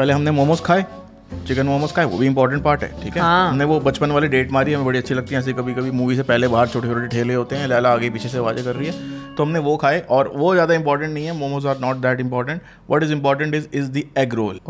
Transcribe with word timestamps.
पहले 0.00 0.12
हमने 0.12 0.30
मोमोज 0.32 0.60
खाए 0.62 0.84
चिकन 1.46 1.66
मोमोज 1.66 1.92
खाए 1.92 2.04
वो 2.06 2.18
भी 2.18 2.26
इंपॉर्टेंट 2.26 2.62
पार्ट 2.62 2.82
है 2.82 2.88
ठीक 3.02 3.16
है? 3.16 3.20
हाँ। 3.22 3.48
हमने 3.48 3.64
वो 3.64 3.78
बचपन 3.80 4.10
वाली 4.10 4.28
डेट 4.28 4.52
मारी 4.52 4.72
हमें 4.72 4.86
बड़ी 4.86 4.98
अच्छी 4.98 5.14
लगती 5.14 5.34
है 5.34 5.40
ऐसे 5.40 5.52
कभी 5.52 5.74
कभी 5.74 5.90
मूवी 5.92 6.16
से 6.16 6.22
पहले 6.24 6.48
बाहर 6.48 6.68
छोटे 6.68 6.88
छोटे 6.88 7.06
ठेले 7.08 7.34
होते 7.34 7.56
हैं 7.56 7.66
लैला 7.68 7.92
आगे 7.92 8.10
पीछे 8.10 8.28
से 8.28 8.38
आवाज़ें 8.38 8.64
कर 8.64 8.76
रही 8.76 8.86
है 8.86 9.34
तो 9.34 9.44
हमने 9.44 9.58
वो 9.58 9.76
खाए 9.76 10.00
और 10.10 10.32
वो 10.36 10.52
ज़्यादा 10.54 10.74
इंपॉर्टेंट 10.74 11.12
नहीं 11.12 11.24
है 11.26 11.32
momos 11.32 11.66
are 11.66 11.78
not 11.80 11.96
that 11.98 12.20
important 12.20 12.62
what 12.90 13.02
is 13.02 13.12
important 13.12 13.54
is 13.54 13.66
is 13.74 13.90
the 13.90 14.02
egg 14.18 14.34
roll 14.34 14.60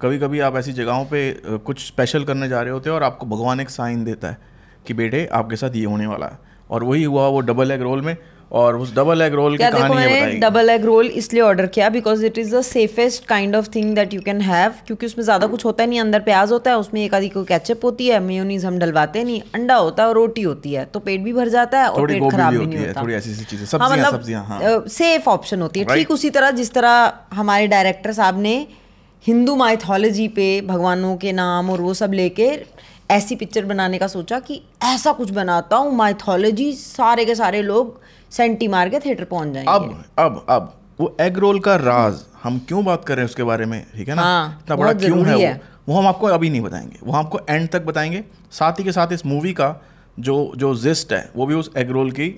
कभी 0.00 0.18
कभी 0.18 0.40
आप 0.40 0.56
ऐसी 0.56 0.72
जगहों 0.72 1.04
पर 1.04 1.58
कुछ 1.66 1.86
स्पेशल 1.86 2.24
करने 2.24 2.48
जा 2.48 2.62
रहे 2.62 2.72
होते 2.72 2.90
हैं 2.90 2.96
और 2.96 3.02
आपको 3.02 3.26
भगवान 3.26 3.60
एक 3.60 3.70
साइन 3.70 4.04
देता 4.04 4.28
है 4.28 4.38
कि 4.86 4.94
बेटे 4.94 5.24
आपके 5.34 5.56
साथ 5.56 5.76
ये 5.76 5.84
होने 5.86 6.06
वाला 6.06 6.26
है 6.26 6.38
और 6.70 6.84
वही 6.84 7.04
हुआ 7.04 7.28
वो 7.28 7.40
डबल 7.42 7.70
एग 7.70 7.82
रोल 7.82 8.00
में 8.00 8.16
और 8.54 8.76
उस 8.76 8.94
डबल 8.94 9.22
एग 9.22 9.34
रोल 9.34 9.56
की 9.56 9.62
कहानी 9.64 9.94
मैंने 9.94 10.14
बताई। 10.16 10.38
डबल 10.40 10.70
एग 10.70 10.84
रोल 10.84 11.06
इसलिए 11.16 11.42
ऑर्डर 11.42 11.66
किया 11.68 11.88
because 11.90 12.24
it 12.26 12.38
is 12.38 12.54
the 12.56 12.60
safest 12.62 13.24
kind 13.26 13.56
of 13.56 13.68
thing 13.74 13.94
that 13.94 14.14
you 14.14 14.20
can 14.22 14.40
have 14.42 14.74
क्योंकि 14.86 15.06
उसमें 15.06 15.24
ज़्यादा 15.24 15.46
कुछ 15.46 15.64
होता 15.64 15.82
है 15.82 15.88
नहीं 15.88 16.00
अंदर 16.00 16.20
प्याज 16.22 16.52
होता 16.52 16.70
है 16.70 16.78
उसमें 16.78 17.04
एक 17.04 17.14
आधी 17.14 17.28
को 17.28 17.42
केचप 17.44 17.84
होती 17.84 18.06
है 18.08 18.20
मेयोनीज 18.22 18.64
हम 18.64 18.78
डलवाते 18.78 19.24
नहीं 19.24 19.40
अंडा 19.54 19.76
होता 19.76 20.02
है 20.02 20.08
और 20.08 20.14
रोटी 20.14 20.42
होती 20.42 20.72
है 20.72 20.84
तो 20.86 21.00
पेट 21.00 21.20
भी 21.20 21.32
भर 21.32 21.48
जाता 21.48 21.80
है 21.80 21.88
और 21.88 22.06
पेट 22.08 22.30
खराब 22.30 22.54
भी 22.54 22.66
नहीं 22.66 22.78
है 22.78 22.86
होता। 22.86 23.02
थोड़ी 23.02 23.14
ऐसी 23.14 23.30
ऐसी 23.30 23.44
चीज़ें 23.44 23.66
हाँ 23.66 23.88
सब्ज़ियाँ 23.88 23.98
मतलब 23.98 24.18
सब्ज़ियाँ 24.18 24.44
हाँ। 24.46 24.84
सेफ़ 24.90 25.28
ऑप्शन 25.30 25.62
होती 25.62 25.80
है। 25.80 25.86
ठीक 25.86 26.10
उसी 26.10 26.30
तरह 26.30 26.50
जिस 26.52 26.72
तरह 26.72 27.12
हमारे 27.32 27.66
डायरेक्टर 27.68 28.12
साहब 28.12 28.38
ने 28.40 28.56
हिंदू 29.24 29.56
माइथोलॉजी 29.56 30.28
पे 30.30 30.48
भगवानों 30.66 31.16
के 31.16 31.32
नाम 31.32 31.70
और 31.70 31.80
वो 31.80 31.94
सब 31.94 32.12
लेके 32.12 32.50
ऐसी 33.10 33.36
पिक्चर 33.36 33.64
बनाने 33.64 33.98
का 33.98 34.06
सोचा 34.08 34.38
कि 34.40 34.60
ऐसा 34.84 35.12
कुछ 35.12 35.30
बनाता 35.32 35.76
हूँ 35.76 35.94
माइथोलॉजी 35.96 36.72
सारे 36.74 37.24
के 37.24 37.34
सारे 37.34 37.62
लोग 37.62 38.00
सेंटी 38.36 38.68
मार 38.68 38.88
के 38.88 38.98
थिएटर 38.98 39.24
पहुँच 39.24 39.48
जाएँगे। 39.48 39.72
अब 39.72 40.04
अब 40.18 40.46
अब 40.48 40.72
वो 41.00 41.16
एग 41.20 41.38
रोल 41.38 41.60
का 41.60 41.76
राज 41.76 42.24
हम 42.42 42.58
क्यों 42.68 42.84
बात 42.84 43.04
कर 43.04 43.14
रहे 43.14 43.22
हैं 43.22 43.28
उसके 43.28 43.42
बारे 43.42 43.66
में? 43.66 43.84
ठीक 43.96 44.08
है 44.08 44.14
ना? 44.14 44.22
हाँ, 44.22 44.60
इतना 44.64 44.76
बड़ा 44.76 44.92
क्यों 44.92 45.18
है 45.18 45.24
ज़रूरी 45.24 45.32
वो? 45.34 45.48
है। 45.48 45.60
वो 45.88 45.98
हम 45.98 46.06
आपको 46.06 46.26
अभी 46.26 46.50
नहीं 46.50 46.60
बताएँगे। 46.60 46.98
वो 47.02 47.12
आपको 47.12 47.40
एंड 47.50 47.68
तक 47.68 47.82
बताएँगे। 47.82 48.24
साथ 48.52 48.78
ही 48.78 48.84
के 48.84 48.92
साथ 48.92 49.12
इस 49.12 49.26
मूवी 49.26 49.52
का 49.52 49.74
जो 50.18 50.52
जो 50.56 50.74
जिस्ट 50.74 51.12
है 51.12 51.30
वो 51.36 51.46
भी 51.46 51.54
उस 51.54 51.70
एग 51.76 51.90
रोल 51.90 52.10
की 52.10 52.28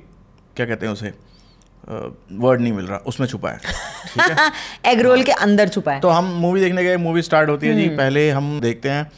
क्या 0.56 0.66
कहते 0.66 0.86
हैं 0.86 0.92
उसे 0.92 1.12
वर्ड 2.32 2.60
नहीं 2.60 2.72
मिल 2.72 2.86
रहा। 2.86 2.98
उसमें 3.06 3.26
छुपा 3.26 3.50
है। 3.50 3.56
ठीक 3.58 4.38
है? 4.38 4.50
एग 4.92 5.00
रोल 5.00 5.22
के 5.22 5.32
अंदर 5.32 5.68
छुपा 5.68 5.92
है। 5.92 6.00
तो 6.00 6.08
हम 6.08 6.24
मूवी 6.24 6.60
देखने 6.60 6.84
गए 6.84 6.96
मूवी 6.96 7.22
स्टार्ट 7.22 7.50
होती 7.50 7.66
है 7.66 7.74
जी। 7.76 7.86
हम्म। 7.86 7.96
पहले 7.96 8.30
हम 8.30 8.60
देखते 8.60 8.88
हैं 8.88 9.10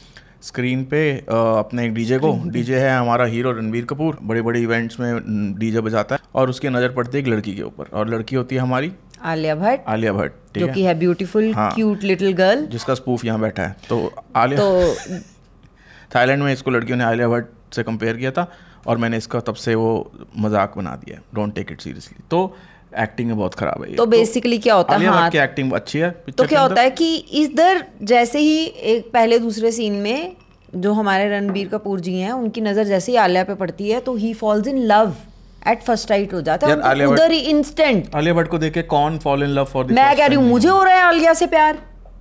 स्क्रीन 0.43 0.85
पे 0.85 1.01
अपने 1.21 1.85
एक 1.87 1.95
डीजे 1.95 2.19
को। 2.19 2.33
डीजे 2.47 2.79
है 2.81 2.97
हमारा 2.97 3.25
हीरो 3.25 3.53
रणबीर 3.53 3.85
कपूर। 3.85 4.19
बड़े 4.23 4.43
बड़े 4.43 4.61
इवेंट्स 4.61 5.01
में 5.01 5.55
डीजे 5.59 5.81
बजाता 5.81 6.15
है 6.15 6.21
और 6.35 6.51
उसकी 6.51 6.69
नज़र 6.69 6.93
पड़ती 6.93 7.19
है 7.19 7.23
एक 7.23 7.29
लड़की 7.29 7.55
के 7.55 7.63
ऊपर 7.63 7.89
और 7.93 8.09
लड़की 8.09 8.37
होती 8.37 8.55
है 8.55 8.61
हमारी 8.61 8.93
आलिया 9.25 9.55
भट्ट। 9.55 9.89
आलिया 9.89 10.13
भट्ट 10.13 10.59
जो 10.59 10.69
कि 10.69 10.85
है 10.85 10.95
ब्यूटीफुल। 10.99 11.53
क्यूट 11.57 12.03
लिटिल 12.03 12.33
गर्ल 12.33 12.67
जिसका 12.67 12.95
स्पूफ 12.95 13.25
यहाँ 13.25 13.41
बैठा 13.41 13.63
है। 13.63 13.77
तो 13.89 14.13
आलिया 14.37 14.59
तो 14.59 15.21
थाईलैंड 16.15 16.43
में 16.43 16.53
इसको 16.53 16.71
लड़कियों 16.71 16.99
ने 16.99 17.05
आलिया 17.05 17.29
भट्ट 17.29 17.75
से 17.75 17.83
कंपेयर 17.83 18.17
किया 18.17 18.31
था 18.31 18.51
और 18.87 18.99
मैंने 18.99 19.17
इसका 19.17 19.41
तब 19.41 19.55
से 19.55 19.75
वो 19.75 19.91
मज़ाक 20.39 20.77
बना 20.77 20.95
दिया 20.97 21.21
डोंट 21.35 21.55
टेक 21.55 21.73
इट 21.73 21.81
सीरियसली 21.81 22.25
तो 22.31 22.57
एक्टिंग 22.95 23.31
बहुत 23.33 23.55
खराब 23.55 23.83
है 23.83 23.95
तो 23.95 24.07
बेसिकली 24.09 24.59
क्या 24.59 24.75
होता 24.75 24.97
है? 24.97 25.07
हाँ। 25.07 25.31
की 25.31 25.39
एक्टिंग 25.39 25.73
अच्छी 25.73 25.99
है 25.99 26.11
तो 26.39 26.45
क्या 26.47 26.61
होता 26.61 26.83
है 26.83 26.91
कि 26.93 27.15
इधर 27.15 27.85
जैसे 28.05 28.39
ही 28.41 28.65
एक 28.65 29.11
पहले 29.13 29.39
दूसरे 29.39 29.73
सीन 29.73 29.95
में 30.03 30.37
जो 30.77 30.93
हमारे 30.93 31.29
रणबीर 31.29 31.69
कपूर 31.69 32.01
जी 32.01 32.15
हैं 32.15 32.33
उनकी 32.33 32.61
नज़र 32.61 32.85
जैसे 32.85 33.13
ही 33.13 33.19
आलिया 33.19 33.45
पे 33.45 33.55
पड़ती 33.57 33.91
है 33.91 34.01
तो 34.01 34.15
he 34.17 34.33
falls 34.35 34.69
in 34.69 34.79
love 34.87 35.15
at 35.69 35.83
first 35.83 36.11
right 36.11 36.33
हो 36.35 36.41
जाता 36.43 36.67
है। 36.67 37.07
उधर 37.07 37.31
ही 37.31 37.39
इंस्टेंट 37.51 38.15
आलिया 38.17 38.35
भट्ट 38.35 38.49
को 38.49 38.59
देख 38.59 38.73
के 38.75 38.83
कौन 38.91 39.19
फॉल 39.19 39.43
इन 39.43 39.49
लव 39.51 39.65
फॉर 39.67 39.93
मैं 39.93 40.17
कह 40.17 40.27
रही 40.27 40.37
हूँ 40.37 40.49
मुझे 40.49 40.69
हो 40.69 40.83
रहा 40.83 40.95
है 40.95 41.03
आलिया 41.05 41.35
से 41.35 41.47
प्यार। 41.49 41.79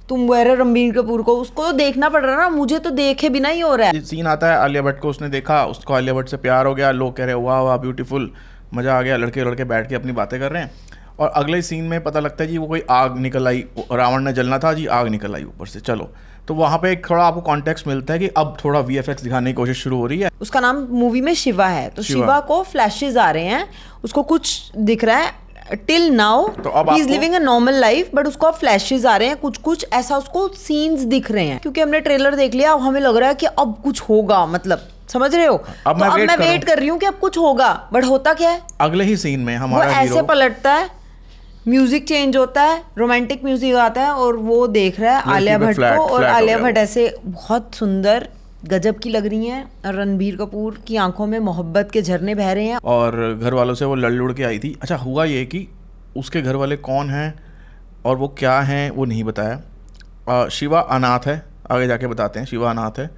तुम 0.10 0.28
कह 0.28 0.42
रहे 0.42 0.56
रणबीर 0.56 0.94
कपूर 0.94 1.22
को 1.22 1.36
उसको 1.38 1.66
तो 1.66 1.72
देखना 1.74 2.10
पड़ 2.10 2.24
रहा 2.26 2.32
है 2.32 2.42
ना 2.42 2.50
मुझे 2.50 2.78
तो 2.80 2.90
देखे 2.92 3.30
बिना 3.30 3.50
ही 3.50 3.60
हो 3.60 3.76
रहा 3.76 3.88
है। 3.88 4.02
सीन 4.04 4.28
आता 4.28 4.52
है 4.52 4.58
आलिया 4.58 4.82
भट्ट 4.82 5.00
को 5.00 5.10
उसने 5.10 5.30
देखा 5.30 5.64
उसको 5.68 5.94
आलिया 5.94 6.14
भट्ट 6.14 6.30
से 6.30 6.38
प्यार 6.40 6.66
हो 6.66 6.74
गया 6.76 6.92
लोग 6.94 7.16
कह 7.18 7.26
रहे 7.26 7.36
वाह 7.36 7.62
वाह 7.62 7.78
ब्यूटीफुल 7.78 8.32
मज़ा 8.74 8.98
आ 8.98 9.02
गया 9.02 9.18
लड़के 9.18 9.44
लड़के 9.44 9.64
बैठ 9.64 9.90
के 9.90 9.96
अपनी 9.96 10.12
बातें 10.12 10.40
कर 10.40 10.52
रहे 10.52 10.64
हैं। 10.64 10.72
और 11.20 11.30
अगले 11.36 11.62
सीन 11.62 11.84
में 11.84 12.04
पता 12.04 12.20
लगता 12.20 12.44
है 12.44 12.50
जी 12.50 12.58
वो 12.58 12.68
कोई 12.68 12.82
आग 12.92 13.18
निकल 13.18 13.48
आई 13.48 13.64
रावण 13.92 14.24
ने 14.24 14.34
जलना 14.34 14.60
था 14.60 14.74
जी 14.74 14.86
आग 14.88 15.08
निकल 15.08 15.36
आई 15.36 15.44
ऊपर 15.44 15.68
से 15.68 15.80
चलो। 15.80 16.10
तो 16.48 16.54
वहाँ 16.54 16.78
पे 16.78 16.92
एक 16.92 17.10
थोड़ा 17.10 17.24
आपको 17.24 17.42
कॉन्टेक्स्ट 17.42 17.88
मिलता 17.88 18.14
है 18.14 18.20
कि 18.20 18.28
अब 18.38 18.56
थोड़ा 18.64 18.80
वीएफएक्स 18.80 19.24
दिखाने 19.24 19.50
की 19.50 19.54
कोशिश 19.54 19.82
शुरू 19.84 19.98
हो 19.98 20.06
रही 20.06 20.20
है। 20.20 20.30
उसका 20.42 20.60
नाम 20.60 20.86
मूवी 20.92 21.22
में 21.22 21.34
शिवा 21.36 21.68
है 21.68 21.90
तो 21.90 22.02
शिवा। 22.02 22.22
शिवा 22.22 22.40
को 22.40 22.62
फ्लैशेज 22.64 23.18
आ 23.18 23.30
रहे 23.32 23.46
हैं 23.46 23.68
उसको 24.04 24.24
कुछ 24.24 24.72
दिख 24.78 25.04
रहा 25.04 25.18
है 25.18 25.76
टिल 25.78 26.10
नाउ 26.12 26.48
तो 26.48 26.70
अब 26.70 26.90
he 26.90 27.00
is 27.00 27.10
living 27.10 27.34
a 27.34 27.40
normal 27.40 27.74
life 27.74 28.12
but 28.16 28.28
उसको 28.28 28.48
अब 28.48 28.54
फ्लैशेस 28.54 29.06
आ 29.06 29.16
रहे 29.18 29.28
हैं 29.28 29.38
कुछ 29.38 29.58
कुछ 29.60 29.86
ऐसा 29.94 30.18
उसको 30.18 30.48
सीन्स 30.58 31.02
दिख 31.06 31.32
रहे 31.32 31.46
हैं। 31.46 31.60
क्योंकि 31.60 31.82
हमने 31.82 32.00
ट्रेलर 32.00 32.36
देख 32.36 32.54
लिया 32.54 32.72
अब 32.74 32.82
हमें 32.82 33.02
लग 33.02 33.18
रहा 33.18 33.30
है 33.30 33.36
कि 33.36 33.46
अब 33.46 33.76
कुछ 33.84 34.02
होगा 34.02 34.46
मतलब। 34.46 34.88
समझ 35.10 35.34
रहे 35.36 35.46
हो? 35.46 35.56
अब 35.56 35.94
तो 35.94 36.00
मैं 36.00 36.08
अब 36.08 36.16
wait 36.16 36.28
मैं 36.28 36.38
वेट 36.40 36.64
कर 36.64 36.78
रही 36.80 36.88
हूँ 36.88 37.00
कि 37.00 37.06
अब 37.06 37.18
कुछ 37.20 37.38
होगा। 37.38 37.72
बट 37.94 38.04
होता 38.06 38.34
क्या 38.34 38.50
है? 38.50 38.62
अगले 38.82 39.04
ही 39.04 39.18
सीन 39.18 39.40
में 39.40 39.56
हमारा 39.56 39.86
वो 39.86 39.98
ऐसे 39.98 40.22
पलटता 40.24 40.74
है 40.74 40.90
म्यूज़िक 41.68 42.08
चेंज 42.08 42.38
होता 42.38 42.62
है 42.64 42.82
रोमांटिक 42.98 43.44
म्यूज़िक 43.44 43.76
आता 43.76 44.02
है 44.02 44.12
और 44.14 44.36
वो 44.38 44.66
देख 44.70 45.00
रहा 45.00 45.18
है 45.18 45.36
आलिया 45.36 45.58
भट्ट 45.58 45.80
को 45.80 46.04
और 46.06 46.24
आलिया 46.24 46.58
भट्ट 46.58 46.78
ऐसे 46.78 47.14
बहुत 47.24 47.76
सुंदर 47.76 48.28
गजब 48.66 49.00
की 49.00 49.10
लग 49.10 49.26
रही 49.26 49.46
हैं 49.46 49.92
रणबीर 49.94 50.36
कपूर 50.36 50.78
की 50.88 50.96
आँखों 50.98 51.26
में 51.26 51.38
मोहब्बत 51.40 51.90
के 51.94 52.02
झरने 52.02 52.36
बह 52.36 52.52
रहे 52.52 52.66
हैं। 52.66 52.78
और 52.86 53.40
घर 53.42 53.54
वालों 53.54 53.74
से 53.74 53.86
वो 53.86 53.96
लड़ 53.96 54.12
लुड़ 54.12 54.32
के 54.34 54.44
आई 54.44 54.60
थी। 54.60 54.78
अच्छा 54.82 54.96
हुआ 54.96 55.26
ये 55.26 55.46
कि 55.46 55.68
उसके 56.18 56.42
घर 56.42 56.56
वाले 56.56 56.78
कौन 56.78 57.10
हैं 57.10 57.34
और 58.06 58.18
वो 58.18 58.28
क्या 58.40 58.60
हैं 58.62 58.90
वो 58.92 59.06
नहीं 59.06 59.24
बताया। 59.24 60.48
शिवा 60.50 60.80
अनाथ 60.80 61.28
है 61.28 61.42
आगे 61.72 61.88
जाके 61.88 62.08
बताते 62.08 62.40
हैं 62.40 62.46
शिवा 62.48 62.70
अनाथ 62.70 63.00
है। 63.00 63.10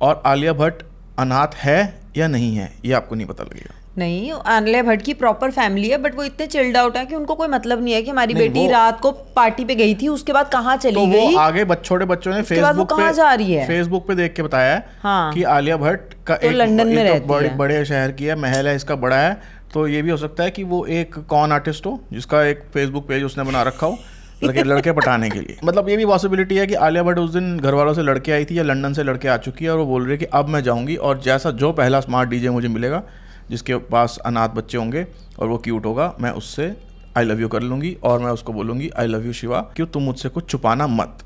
और 0.00 0.22
आलिया 0.26 0.52
भट्ट 0.52 0.82
अनाथ 1.20 1.54
है 1.54 2.00
या 2.16 2.28
नहीं 2.28 2.56
है 2.56 2.72
ये 2.84 2.92
आपको 2.92 3.14
नहीं 3.14 3.26
पता 3.26 3.44
लगेगा 3.44 3.74
नहीं 3.98 4.32
आलिया 4.46 4.82
भट्ट 4.82 5.02
की 5.02 5.14
प्रॉपर 5.14 5.50
फैमिली 5.50 5.88
है 5.88 5.96
बट 5.98 6.14
वो 6.16 6.24
इतने 6.24 6.46
चिल्ड 6.46 6.76
आउट 6.76 6.96
है 6.96 7.04
कि 7.06 7.14
उनको 7.14 7.34
कोई 7.34 7.48
मतलब 7.48 7.82
नहीं 7.84 7.94
है 7.94 8.02
कि 8.02 8.10
हमारी 8.10 8.34
बेटी 8.34 8.66
रात 8.68 9.00
को 9.00 9.10
पार्टी 9.36 9.64
पे 9.64 9.74
गई 9.74 9.94
थी 9.94 10.08
उसके 10.08 10.32
बाद 10.32 10.48
कहाँ 10.48 10.76
चली 10.76 10.94
तो 10.94 11.06
गई 11.06 11.34
आगे 11.34 11.64
छोटे 11.74 12.04
बच्चों 12.04 12.34
ने 12.34 12.42
फेसबुक 12.42 12.92
पे 12.92 13.12
जा 13.12 13.32
रही 13.34 13.52
है? 13.52 13.66
फेसबुक 13.66 14.06
पे 14.08 14.14
देख 14.14 14.34
के 14.34 14.42
बताया 14.42 14.74
है 14.74 14.86
हाँ। 15.02 15.32
कि 15.32 15.42
आलिया 15.42 15.76
भट्ट 15.76 16.14
का 16.26 16.36
तो 16.36 16.46
एक 16.46 16.52
लंदन 16.52 16.86
में 16.86 17.06
तो 17.06 17.12
रहती 17.12 17.26
बड़े 17.26 17.48
है। 17.48 17.56
बड़े 17.56 17.84
शहर 17.84 18.12
की 18.12 18.24
है 18.24 18.36
महल 18.36 18.68
है 18.68 18.76
इसका 18.76 18.96
बड़ा 18.96 19.16
है 19.16 19.34
तो 19.74 19.86
ये 19.88 20.02
भी 20.02 20.10
हो 20.10 20.16
सकता 20.16 20.44
है 20.44 20.50
कि 20.50 20.62
वो 20.64 20.84
एक 20.86 21.18
कॉन 21.28 21.52
आर्टिस्ट 21.52 21.86
हो 21.86 22.00
जिसका 22.12 22.42
एक 22.44 22.62
फेसबुक 22.74 23.08
पेज 23.08 23.24
उसने 23.24 23.44
बना 23.44 23.62
रखा 23.62 23.86
हो 23.86 23.98
लड़के 24.44 24.62
लड़के 24.62 24.92
पटाने 24.92 25.30
के 25.30 25.40
लिए। 25.40 25.56
मतलब 25.64 25.88
ये 25.88 25.96
भी 25.96 26.06
पॉसिबिलिटी 26.06 26.56
है 26.56 26.66
कि 26.66 26.74
आलिया 26.74 27.02
भट्ट 27.02 27.18
उस 27.18 27.30
दिन 27.30 27.56
घर 27.58 27.74
वालों 27.74 27.94
से 27.94 28.02
लड़के 28.02 28.32
आई 28.32 28.44
थी 28.44 28.58
या 28.58 28.62
लंदन 28.62 28.92
से 28.92 29.02
लड़के 29.02 29.28
आ 29.28 29.36
चुकी 29.38 29.64
है 29.64 29.70
और 29.70 29.78
वो 29.78 29.86
बोल 29.86 30.02
रही 30.02 30.12
है 30.12 30.18
कि 30.18 30.24
अब 30.24 30.48
मैं 30.48 30.62
जाऊँगी 30.62 30.96
और 30.96 31.20
जैसा 31.20 31.50
जो 31.62 31.72
पहला 31.72 32.00
स्मार्ट 32.00 32.30
डीजे 32.30 32.50
मुझे 32.50 32.68
मिलेगा 32.68 33.02
जिसके 33.50 33.76
पास 33.92 34.18
अनाथ 34.26 34.48
बच्चे 34.48 34.78
होंगे 34.78 35.06
और 35.38 35.48
वो 35.48 35.58
क्यूट 35.58 35.86
होगा 35.86 36.12
मैं 36.20 36.30
उससे 36.40 36.72
आई 37.18 37.24
लव 37.24 37.40
यू 37.40 37.48
कर 37.48 37.62
लूँगी 37.62 37.96
और 38.02 38.18
मैं 38.20 38.30
उसको 38.30 38.52
बोलूँगी 38.52 38.90
आई 38.98 39.06
लव 39.06 39.26
यू 39.26 39.32
शिवा 39.32 39.60
क्यों 39.76 39.86
तुम 39.86 40.02
मुझसे 40.02 40.28
कुछ 40.28 40.48
छुपाना 40.50 40.86
मत। 40.86 41.24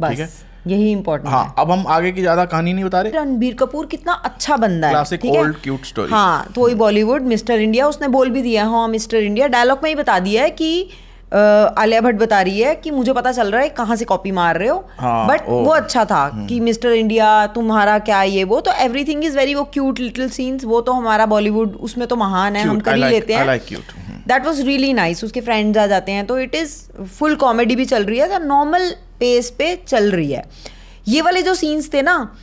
ठीक 0.00 0.18
है? 0.18 0.28
यही 0.66 0.90
इंपॉर्टेंट 0.92 1.28
है 1.28 1.34
हाँ। 1.34 1.54
अब 1.58 1.70
हम 1.70 1.86
आगे 1.86 2.12
की 2.12 2.20
ज़्यादा 2.20 2.44
कहानी 2.44 2.72
नहीं 2.72 2.84
बता 2.84 3.00
रहे। 3.00 3.12
रणबीर 3.12 3.54
कपूर 3.54 3.86
कितना 3.86 4.12
अच्छा 4.12 4.56
बंदा 4.56 4.88
है 4.88 4.94
Classic 4.94 5.22
ठीक 5.22 5.34
है? 5.34 5.42
old 5.42 5.56
cute 5.66 6.10
हाँ 6.10 6.52
तो 6.54 6.60
वही 6.60 6.74
बॉलीवुड 6.74 7.22
मिस्टर 7.22 7.60
इंडिया 7.60 7.86
उसने 7.88 8.08
बोल 8.08 8.30
भी 8.30 8.42
दिया 8.42 8.64
हाँ 8.66 8.86
मिस्टर 8.88 9.16
इंडिया 9.16 9.46
डायलॉग 9.48 9.80
में 9.82 9.90
ही 9.90 9.96
बता 9.96 10.18
दिया 10.18 10.42
है 10.42 10.50
कि 10.50 10.88
आलिया 11.32 12.00
भट्ट 12.00 12.16
बता 12.16 12.40
रही 12.42 12.60
है 12.60 12.74
कि 12.74 12.90
मुझे 12.90 13.12
पता 13.12 13.32
चल 13.32 13.50
रहा 13.50 13.60
है 13.62 13.68
कहाँ 13.68 13.96
से 13.96 14.04
कॉपी 14.04 14.30
मार 14.30 14.58
रहे 14.58 14.68
हो। 14.68 14.88
हाँ, 14.98 15.26
बट 15.28 15.48
ओ। 15.48 15.62
वो 15.64 15.70
अच्छा 15.70 16.04
था 16.04 16.46
कि 16.48 16.60
मिस्टर 16.60 16.92
इंडिया 16.92 17.46
तुम्हारा 17.46 17.98
क्या 17.98 18.22
ये 18.22 18.44
वो? 18.44 18.60
तो 18.60 18.72
एवरीथिंग 18.72 19.24
इज़ 19.24 19.36
वेरी 19.36 19.54
वो 19.54 19.64
क्यूट 19.64 20.00
लिटिल 20.00 20.28
सीन्स 20.30 20.64
वो 20.64 20.80
तो 20.80 20.92
हमारा 20.92 21.26
बॉलीवुड 21.26 21.74
उसमें 21.74 22.08
तो 22.08 22.16
महान 22.16 22.56
है 22.56 22.62
हम 22.62 22.80
कर 22.80 22.94
ही 22.94 23.00
like- 23.00 23.12
लेते 23.12 23.34
हैं। 23.34 23.46
हम्म। 23.46 24.22
दैट 24.28 24.46
वॉज़ 24.46 24.62
रियली 24.62 24.92
नाइस 24.92 25.24
उसके 25.24 25.40
फ्रेंड्स 25.40 25.78
आ 25.78 25.86
जाते 25.86 26.12
हैं 26.12 26.26
तो 26.26 26.38
इट 26.38 26.54
इज़ 26.54 26.76
फुल 27.04 27.34
कॉमेडी 27.34 27.76
भी 27.76 27.84
चल 27.84 28.04
रही 28.04 28.18
है 28.18 28.46
नॉर्मल 28.46 28.90
पेस 29.20 29.50
पे 29.50 29.74
चल 29.88 30.10
रही 30.10 30.32
है। 30.32 30.44
ये 31.08 31.20
वाले 31.22 31.42
जो 31.42 31.54
सीन्स 31.54 31.92
थे 31.94 32.02
ना 32.02 32.36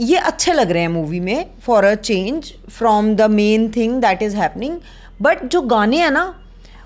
ये 0.00 0.16
अच्छे 0.16 0.52
लग 0.52 0.70
रहे 0.70 0.82
हैं 0.82 0.88
मूवी 0.88 1.20
में 1.20 1.46
for 1.66 1.84
a 1.84 1.94
change 1.94 2.52
from 2.78 3.14
the 3.16 3.22
main 3.22 3.72
thing 3.76 4.00
that 4.00 4.22
is 4.22 4.36
happening 4.36 4.78
but 5.22 5.44
जो 5.44 5.60
गाने 5.60 5.96
हैं 5.96 6.10
ना 6.10 6.34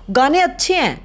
गाने 0.09 0.39
अच्छे 0.39 0.75
हैं 0.75 1.04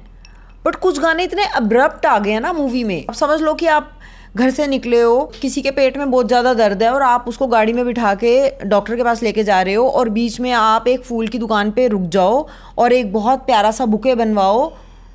बट 0.65 0.75
कुछ 0.77 0.99
गाने 0.99 1.23
इतने 1.23 1.45
अब्रप्ट 1.55 2.05
आ 2.05 2.17
गए 2.19 2.31
हैं 2.31 2.41
ना 2.41 2.53
मूवी 2.53 2.83
में। 2.83 3.05
अब 3.05 3.15
समझ 3.15 3.41
लो 3.41 3.53
कि 3.53 3.67
आप 3.67 3.91
घर 4.35 4.49
से 4.49 4.67
निकले 4.67 5.01
हो 5.01 5.31
किसी 5.41 5.61
के 5.61 5.71
पेट 5.71 5.97
में 5.97 6.11
बहुत 6.11 6.27
ज़्यादा 6.27 6.53
दर्द 6.53 6.83
है 6.83 6.89
और 6.89 7.01
आप 7.03 7.25
उसको 7.27 7.47
गाड़ी 7.47 7.73
में 7.73 7.85
बिठा 7.85 8.13
के 8.15 8.33
डॉक्टर 8.65 8.95
के 8.95 9.03
पास 9.03 9.23
लेके 9.23 9.43
जा 9.43 9.61
रहे 9.61 9.73
हो 9.73 9.87
और 9.89 10.09
बीच 10.09 10.39
में 10.39 10.51
आप 10.51 10.87
एक 10.87 11.03
फूल 11.05 11.27
की 11.27 11.37
दुकान 11.37 11.71
पे 11.71 11.87
रुक 11.87 12.01
जाओ 12.09 12.45
और 12.77 12.93
एक 12.93 13.11
बहुत 13.13 13.45
प्यारा 13.45 13.71
सा 13.71 13.85
बुके 13.85 14.15
बनवाओ 14.15 14.71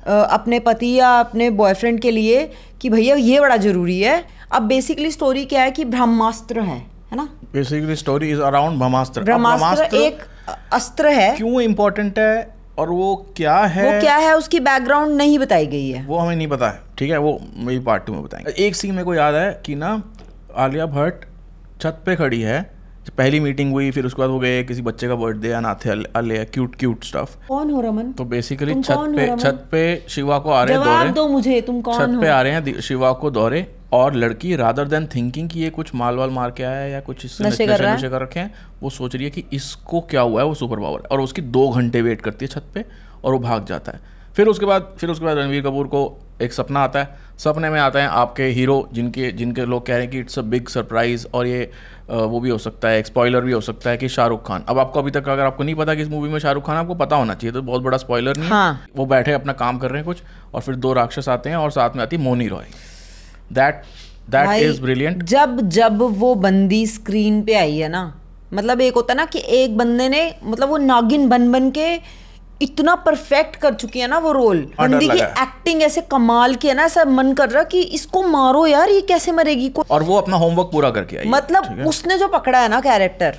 अपने 0.07 0.59
पति 0.59 0.91
या 0.93 1.09
अपने 1.19 1.49
बॉयफ्रेंड 1.51 1.99
के 2.01 2.11
लिए 2.11 2.45
कि 2.81 2.89
भैया 2.89 3.15
ये 3.15 3.39
बड़ा 3.39 3.57
ज़रूरी 3.57 3.99
है। 3.99 4.23
अब 4.51 4.61
बेसिकली 4.63 5.11
स्टोरी 5.11 5.45
क्या 5.45 5.63
है 5.63 5.71
कि 5.71 5.85
ब्रह्मास्त्र 5.85 6.59
है 6.59 6.77
है 7.11 7.15
ना? 7.15 7.27
Basically 7.53 7.95
story 7.95 8.29
is 8.31 8.41
around 8.41 8.79
Brahmastra. 8.79 9.23
Brahmastra 9.23 9.95
एक 9.95 10.21
अस्त्र 10.73 11.07
है। 11.09 11.35
क्यों 11.37 11.61
इम्पोर्टेंट 11.61 12.19
है? 12.19 12.56
और 12.77 12.89
वो 12.89 13.15
क्या 13.37 13.57
है? 13.57 13.83
वो 13.85 13.99
क्या 14.01 14.15
है 14.15 14.35
उसकी 14.37 14.59
बैकग्राउंड 14.59 15.15
नहीं 15.17 15.37
बताई 15.39 15.65
गई 15.67 15.89
है। 15.89 16.05
वो 16.05 16.17
हमें 16.17 16.35
नहीं 16.35 16.47
पता 16.47 16.69
है 16.69 16.81
ठीक 16.97 17.11
है? 17.11 17.17
वो 17.17 17.39
मेरी 17.57 17.79
पार्ट 17.79 18.05
टू 18.05 18.13
में 18.13 18.23
बताएँगे। 18.23 18.53
एक 18.65 18.75
सीन 18.75 18.91
मेरे 18.91 19.05
को 19.05 19.13
याद 19.13 19.35
है 19.35 19.61
कि 19.65 19.75
ना 19.75 20.01
आलिया 20.55 20.85
भट्ट 20.85 21.25
छत 21.81 22.01
पे 22.05 22.15
खड़ी 22.15 22.41
है 22.41 22.65
पहली 23.17 23.39
मीटिंग 23.39 23.71
हुई 23.71 23.89
फिर 23.91 24.05
उसके 24.05 24.21
बाद 24.21 24.29
वो 24.29 24.39
गए 24.39 24.63
किसी 24.63 24.81
बच्चे 24.81 25.07
का 25.07 25.15
बर्थडे 25.15 25.51
अनाथे 25.51 25.91
आलिया 26.17 26.43
क्यूट 26.43 26.75
क्यूट 26.75 27.03
स्टफ़ 27.03 27.35
कौन 27.47 27.69
हो 27.71 27.81
रमन? 27.81 28.11
तो 28.11 28.23
बेसिकली 28.25 28.73
छत 28.73 28.97
पे 29.15 29.27
छत 29.37 29.63
पे 29.71 29.83
शिवा 30.09 30.39
को 30.39 30.49
आ 30.49 30.63
रहे 30.63 30.75
हैं 30.75 30.83
दौरे। 30.85 31.09
दो 31.11 31.27
मुझे 31.27 31.59
तुम 31.61 31.81
कौन 31.81 31.95
छत 31.95 32.21
पे 32.21 32.27
आ 32.27 32.41
रहे 32.41 32.51
हैं 32.51 32.81
शिवा 32.81 33.11
को 33.13 33.31
दौरे। 33.31 33.61
और 33.93 34.15
लड़की 34.15 34.55
रादर 34.55 34.87
देन 34.87 35.05
थिंकिंग 35.05 35.49
कि 35.49 35.59
ये 35.59 35.69
कुछ 35.69 35.93
माल 35.95 36.15
वाल 36.15 36.29
मार 36.29 36.51
के 36.51 36.63
आया 36.63 36.79
है 36.79 36.91
या 36.91 36.99
कुछ 36.99 37.25
इससे 37.25 37.43
नशे 37.43 37.67
कर 37.67 37.85
नशे 37.85 38.09
कर 38.09 38.21
रखे 38.21 38.39
हैं 38.39 38.53
वो 38.81 38.89
सोच 38.89 39.15
रही 39.15 39.23
है 39.23 39.29
कि 39.29 39.43
इसको 39.53 40.01
क्या 40.01 40.21
हुआ 40.21 40.41
है 40.41 40.47
वो 40.47 40.53
सुपर 40.55 40.79
पावर 40.79 40.99
है 40.99 41.07
और 41.11 41.21
उसकी 41.21 41.41
दो 41.41 41.67
घंटे 41.69 42.01
वेट 42.01 42.21
करती 42.21 42.45
है 42.45 42.51
छत 42.51 42.65
पे 42.73 42.85
और 43.23 43.33
वो 43.33 43.39
भाग 43.39 43.65
जाता 43.65 43.91
है। 43.91 44.15
फिर 44.35 44.47
उसके 44.47 44.65
बाद 44.65 44.95
फिर 44.99 45.09
उसके 45.09 45.25
बाद 45.25 45.37
रणवीर 45.37 45.61
कपूर 45.61 45.87
को 45.87 46.19
एक 46.41 46.53
सपना 46.53 46.79
आता 46.79 46.99
है। 46.99 47.25
सपने 47.37 47.69
में 47.69 47.79
आते 47.79 47.99
हैं 47.99 48.07
आपके 48.07 48.43
हीरो 48.47 48.87
जिनके 48.93 49.31
जिनके 49.31 49.65
लोग 49.65 49.85
कह 49.85 49.93
रहे 49.93 50.01
हैं 50.01 50.11
कि 50.11 50.19
इट्स 50.19 50.39
अ 50.39 50.41
बिग 50.43 50.67
सरप्राइज़ 50.67 51.25
और 51.33 51.47
ये 51.47 51.71
वो 52.09 52.39
भी 52.39 52.49
हो 52.49 52.57
सकता 52.57 52.89
है 52.89 52.99
एक 52.99 53.05
स्पॉइलर 53.05 53.41
भी 53.41 53.51
हो 53.51 53.61
सकता 53.61 53.89
है 53.89 53.97
कि 53.97 54.09
शाहरुख 54.09 54.45
खान। 54.47 54.63
अब 54.69 54.79
आपको 54.79 54.99
अभी 54.99 55.11
तक 55.11 55.29
अगर 55.29 55.43
आपको 55.43 55.63
नहीं 55.63 55.75
पता 55.75 55.95
कि 55.95 56.01
इस 56.01 56.09
मूवी 56.09 56.29
में 56.29 56.39
शाहरुख 56.39 56.65
खान 56.67 56.77
आपको 56.77 56.95
पता 56.95 57.15
होना 57.15 57.33
चाहिए 57.33 57.53
तो 57.53 57.61
बहुत 57.61 57.81
बड़ा 57.81 57.97
स्पॉयलर 57.97 58.37
नहीं 58.37 58.45
है। 58.45 58.51
हाँ। 58.51 58.85
वो 58.95 59.05
बैठे 59.05 59.33
अपना 59.33 59.53
काम 59.53 59.77
कर 59.77 59.89
रहे 59.89 59.97
हैं 59.97 60.05
कुछ 60.05 60.21
और 60.53 60.61
फिर 60.61 60.75
दो 60.75 60.93
राक्षस 60.93 61.29
आते 61.29 61.49
हैं 61.49 61.57
और 61.57 61.71
साथ 61.71 61.95
में 61.95 62.03
आती 62.03 62.15
है 62.15 62.21
Mouni 62.21 62.47
Roy. 62.47 62.65
That 63.53 63.81
that 64.29 64.61
is 64.63 64.81
brilliant 64.81 65.23
जब 65.23 65.59
जब 65.69 66.01
वो 66.19 66.33
बंदी 66.35 66.85
स्क्रीन 66.87 67.41
पे 67.41 67.53
आई 67.53 67.77
है 67.77 67.89
ना 67.89 68.13
मतलब 68.53 68.81
एक 68.81 68.95
होता 68.95 69.13
है 69.13 69.17
ना 69.17 69.25
कि 69.25 69.39
एक 69.39 69.77
बंदे 69.77 70.09
ने 70.09 70.35
मतलब 70.43 70.69
वो 70.69 70.77
नागिन 70.77 71.27
बन 71.29 71.51
बन 71.51 71.69
के 71.71 71.87
इतना 72.61 72.95
परफेक्ट 72.95 73.55
कर 73.55 73.73
चुकी 73.73 73.99
है 73.99 74.07
ना 74.07 74.17
वो 74.17 74.31
रोल 74.31 74.67
हाँ, 74.79 74.89
बंदी 74.89 75.07
की 75.09 75.17
एक्टिंग 75.17 75.81
ऐसे 75.81 76.01
कमाल 76.01 76.55
की 76.55 76.67
है 76.67 76.73
ना 76.73 76.83
ऐसा 76.83 77.05
मन 77.05 77.33
कर 77.33 77.49
रहा 77.49 77.63
कि 77.63 77.81
इसको 77.81 78.23
मारो 78.23 78.65
यार 78.67 78.89
ये 78.89 79.01
कैसे 79.01 79.31
मरेगी? 79.31 79.69
को 79.69 79.85
और 79.91 80.03
वो 80.03 80.17
अपना 80.17 80.37
होमवर्क 80.37 80.69
पूरा 80.71 80.89
करके 80.89 81.17
आई 81.17 81.25
मतलब 81.27 81.85
उसने 81.87 82.17
जो 82.17 82.27
पकड़ा 82.27 82.59
है 82.59 82.69
ना 82.69 82.79
character 82.81 83.35